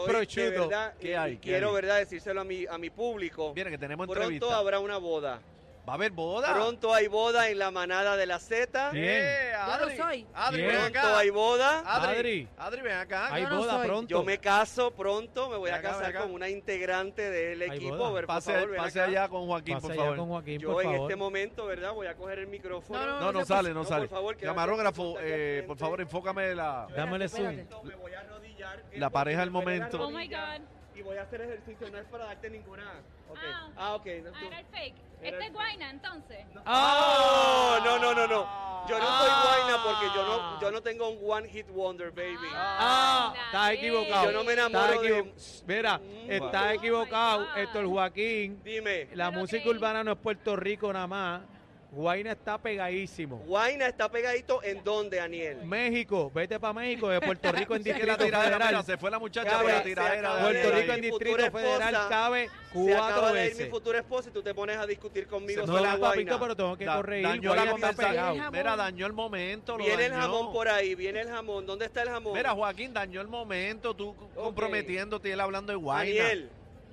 ¿Qué 0.98 1.12
eh, 1.12 1.18
hay? 1.18 1.34
¿Qué 1.36 1.40
Quiero, 1.42 1.68
hay? 1.70 1.74
verdad, 1.76 1.98
decírselo 1.98 2.40
a 2.40 2.44
mi, 2.46 2.66
a 2.66 2.78
mi 2.78 2.90
público. 2.90 3.54
Viene 3.54 3.72
que 3.72 3.78
tenemos 3.78 4.08
Pronto 4.08 4.22
entrevista. 4.22 4.58
habrá 4.58 4.80
una 4.80 4.98
boda. 4.98 5.42
Va 5.90 5.94
a 5.94 5.96
haber 5.96 6.12
boda. 6.12 6.54
Pronto 6.54 6.94
hay 6.94 7.08
boda 7.08 7.50
en 7.50 7.58
la 7.58 7.72
manada 7.72 8.16
de 8.16 8.28
la 8.28 8.38
Z. 8.38 8.92
Bien. 8.92 9.06
Eh, 9.08 9.52
Yo 9.54 9.66
no 9.66 9.74
Adri, 9.74 9.98
soy. 9.98 10.28
Adri, 10.36 10.58
Bien. 10.62 10.68
ven 10.72 10.80
Pronto 10.82 11.00
acá. 11.00 11.18
hay 11.18 11.30
boda. 11.32 11.80
Adri, 11.84 12.16
Adri. 12.20 12.48
Adri, 12.60 12.82
ven 12.82 12.98
acá. 12.98 13.34
Hay 13.34 13.42
Yo 13.42 13.50
no 13.50 13.58
boda 13.58 13.72
soy. 13.78 13.88
pronto. 13.88 14.10
Yo 14.10 14.24
me 14.24 14.38
caso 14.38 14.92
pronto, 14.92 15.50
me 15.50 15.58
voy 15.58 15.72
a 15.72 15.78
Ven 15.78 15.86
acá, 15.86 15.90
casar 15.96 16.10
acá. 16.12 16.22
con 16.22 16.32
una 16.34 16.48
integrante 16.48 17.32
del 17.32 17.62
Hay 17.64 17.78
equipo. 17.78 17.98
boda. 17.98 18.10
A 18.10 18.12
ver, 18.12 18.26
por 18.28 18.36
Pase, 18.36 18.54
favor, 18.54 18.70
ven 18.70 18.78
pase 18.84 19.00
acá. 19.02 19.10
allá 19.10 19.30
con 19.30 19.48
Joaquín, 19.48 19.74
Pasa 19.74 19.82
por 19.88 19.92
allá 19.94 20.02
favor. 20.04 20.18
con 20.18 20.28
Joaquín, 20.30 20.60
Yo 20.60 20.72
por 20.74 20.84
en 20.84 20.92
favor. 20.92 21.10
este 21.10 21.16
momento, 21.16 21.66
¿verdad? 21.66 21.94
Voy 21.94 22.06
a 22.08 22.14
coger 22.16 22.38
el 22.40 22.48
micrófono. 22.48 23.00
No, 23.06 23.20
no, 23.20 23.32
No, 23.32 23.46
sale, 23.46 23.70
no 23.70 23.76
No, 23.82 23.86
sale. 23.86 24.08
por 24.08 24.18
favor, 24.18 24.38
que 24.38 24.46
Camarógrafo, 24.46 25.16
eh, 25.20 25.64
por 25.66 25.78
favor, 25.80 26.02
enfócame 26.02 26.54
la, 26.54 26.86
Dámele 26.96 27.26
Espérate, 27.26 27.66
zoom. 27.68 27.88
Me 27.88 27.96
voy 27.96 28.14
a 28.14 28.20
arrodillar. 28.20 28.84
la 28.94 29.10
pareja 29.10 29.44
la 29.44 29.52
momento. 29.52 30.06
Oh 30.06 30.12
my 30.12 30.28
God. 30.28 30.62
Y 31.00 31.02
voy 31.02 31.16
a 31.16 31.22
hacer 31.22 31.40
ejercicio, 31.40 31.90
no 31.90 31.98
es 31.98 32.06
para 32.08 32.26
darte 32.26 32.50
ninguna. 32.50 32.84
Ok. 33.30 33.38
Ah. 33.42 33.70
Ah, 33.78 33.94
ok. 33.96 34.06
no, 34.22 34.30
Ah, 34.32 34.34
tú- 34.38 34.46
era 34.48 34.60
el 34.60 34.66
fake. 34.66 34.96
Era 35.22 35.30
Este 35.30 35.38
el- 35.38 35.44
es 35.44 35.54
Guayna, 35.54 35.90
entonces. 35.92 36.46
¡Ah! 36.66 37.80
No, 37.86 37.98
no, 38.00 38.14
no, 38.14 38.28
no. 38.28 38.86
Yo 38.90 38.98
no 39.00 39.06
soy 39.06 39.30
Ah. 39.32 39.44
guayna 39.44 39.84
porque 39.84 40.06
yo 40.16 40.26
no, 40.26 40.60
yo 40.62 40.72
no 40.72 40.82
tengo 40.82 41.10
un 41.10 41.20
one 41.32 41.48
hit 41.48 41.68
wonder, 41.70 42.12
baby. 42.12 42.36
Ah, 42.54 43.28
Anda, 43.28 43.46
estás 43.46 43.70
bien. 43.72 43.80
equivocado. 43.86 44.26
Yo 44.26 44.32
no 44.32 44.44
me 44.44 44.54
Estás 44.54 44.70
enamoro 44.70 45.02
de- 45.02 45.20
equivo- 45.20 45.34
Mira, 45.68 45.98
Mm. 46.00 46.32
estás 46.32 46.66
Oh, 46.68 46.72
equivocado, 46.72 47.46
God. 47.46 47.58
Héctor 47.58 47.86
Joaquín. 47.88 48.62
Dime, 48.64 49.08
La 49.14 49.30
Pero 49.30 49.40
música 49.40 49.64
creí. 49.64 49.74
urbana 49.76 50.04
no 50.04 50.12
es 50.14 50.18
Puerto 50.18 50.56
Rico 50.58 50.92
nada 50.92 51.08
más. 51.08 51.42
Guayna 51.92 52.34
está 52.34 52.58
pegadísimo. 52.60 53.38
Guayna 53.48 53.88
está 53.88 54.10
pegadito 54.12 54.62
en 54.64 54.84
dónde, 54.84 55.20
Aniel? 55.20 55.64
México, 55.66 56.32
vete 56.34 56.60
para 56.60 56.72
México, 56.74 57.10
de 57.10 57.20
Puerto 57.20 57.52
Rico 57.52 57.76
en 57.76 57.82
Distrito 57.84 58.06
la 58.06 58.18
tiradera, 58.18 58.56
mira, 58.58 58.66
Federal. 58.68 58.86
se 58.86 58.98
fue 59.00 59.10
la 59.10 59.18
muchacha 59.18 59.50
Cabe- 59.50 59.64
por 59.64 59.72
la 59.72 59.78
se 59.80 59.84
tiradera. 59.86 60.36
de 60.36 60.42
Puerto. 60.44 60.72
Rico 60.78 60.92
en 60.94 61.02
Mi 61.02 61.08
Distrito 61.08 61.52
Federal 61.52 61.94
cabe 62.10 62.48
Se 62.48 62.52
cuatro 62.74 63.04
acaba 63.04 63.32
de 63.34 63.46
ir 63.46 63.52
mi 63.54 63.58
veces. 63.58 63.70
futura 63.72 63.98
esposa 64.00 64.30
y 64.30 64.32
tú 64.32 64.44
te 64.44 64.54
pones 64.54 64.78
a 64.78 64.86
discutir 64.86 65.26
conmigo 65.26 65.62
Se 65.62 65.68
No, 65.68 65.74
sobre 65.78 65.90
la 65.92 65.98
papito, 66.00 66.40
pero 66.40 66.56
tengo 66.56 66.78
que 66.78 66.86
Da- 66.86 66.96
corregir. 66.98 67.28
dañó 67.28 67.56
la 67.56 67.72
conversación. 67.72 68.52
Mira, 68.52 68.76
dañó 68.76 69.06
el 69.08 69.14
momento. 69.14 69.76
Lo 69.78 69.84
Viene 69.84 70.06
el 70.06 70.14
jamón 70.14 70.54
por 70.54 70.68
ahí, 70.68 70.94
viene 70.94 71.22
el 71.22 71.30
jamón. 71.30 71.66
¿Dónde 71.66 71.86
está 71.86 72.04
el 72.04 72.10
jamón? 72.10 72.34
Mira, 72.34 72.52
Joaquín, 72.52 72.94
dañó 72.94 73.20
el 73.20 73.28
momento. 73.28 73.96
Tú 73.96 74.16
comprometiéndote 74.36 75.30
y 75.30 75.32
él 75.32 75.40
hablando 75.40 75.72
de 75.72 75.78
Guayna. 75.78 76.24
Aniel, 76.24 76.50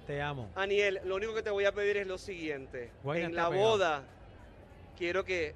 Te 0.06 0.22
amo. 0.22 0.48
Aniel, 0.54 1.00
lo 1.04 1.16
único 1.16 1.34
que 1.34 1.42
te 1.42 1.50
voy 1.50 1.64
a 1.66 1.72
pedir 1.72 1.96
es 1.98 2.06
lo 2.06 2.16
siguiente. 2.16 2.92
Guayna 3.02 3.26
en 3.26 3.34
la 3.34 3.48
pegado. 3.50 3.68
boda, 3.70 4.02
quiero 4.96 5.24
que 5.24 5.54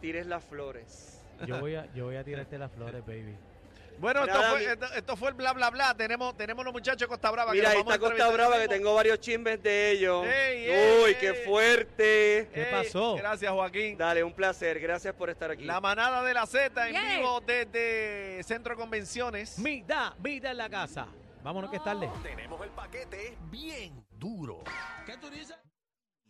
tires 0.00 0.26
las 0.26 0.44
flores. 0.44 1.22
Yo 1.46 1.58
voy 1.60 1.74
a, 1.74 1.86
yo 1.94 2.06
voy 2.06 2.16
a 2.16 2.24
tirarte 2.24 2.58
las 2.58 2.70
flores, 2.72 3.04
baby. 3.06 3.36
Bueno, 3.98 4.24
esto 4.24 4.38
Nada, 4.38 4.52
fue, 4.52 4.64
esto, 4.64 4.86
esto 4.94 5.16
fue 5.16 5.28
el 5.28 5.34
bla, 5.34 5.52
bla, 5.52 5.68
bla. 5.68 5.94
Tenemos, 5.94 6.34
tenemos 6.34 6.64
los 6.64 6.72
muchachos 6.72 7.00
de 7.00 7.06
Costa 7.06 7.30
Brava. 7.30 7.52
Mira, 7.52 7.70
que 7.70 7.76
ahí 7.76 7.80
está 7.82 7.98
Costa 7.98 8.30
Brava, 8.30 8.58
que 8.58 8.68
tengo 8.68 8.94
varios 8.94 9.20
chismes 9.20 9.62
de 9.62 9.90
ellos. 9.90 10.24
Ey, 10.24 10.70
ey, 10.70 11.04
Uy, 11.04 11.14
qué 11.16 11.34
fuerte. 11.34 12.48
¿Qué 12.52 12.62
Ey, 12.62 12.70
pasó? 12.70 13.16
Gracias, 13.16 13.52
Joaquín. 13.52 13.98
Dale, 13.98 14.24
un 14.24 14.32
placer. 14.32 14.80
Gracias 14.80 15.14
por 15.14 15.28
estar 15.28 15.50
aquí. 15.50 15.64
La 15.64 15.82
manada 15.82 16.22
de 16.24 16.32
la 16.32 16.46
Z 16.46 16.88
en 16.88 16.96
vivo 17.18 17.42
desde 17.42 18.42
Centro 18.42 18.74
de 18.74 18.80
Convenciones. 18.80 19.58
Mida, 19.58 20.14
vida 20.18 20.50
en 20.50 20.56
la 20.56 20.70
casa. 20.70 21.06
Vámonos 21.42 21.70
que 21.70 21.76
es 21.76 21.84
tarde. 21.84 22.08
Tenemos 22.22 22.60
el 22.62 22.70
paquete 22.70 23.36
bien 23.50 24.02
duro. 24.18 24.64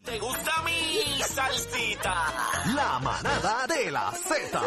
¿Te 0.05 0.19
gusta 0.19 0.51
mi 0.65 1.23
salsita? 1.23 2.15
La 2.75 2.99
manada 3.01 3.67
de 3.67 3.91
la 3.91 4.11
Z. 4.13 4.61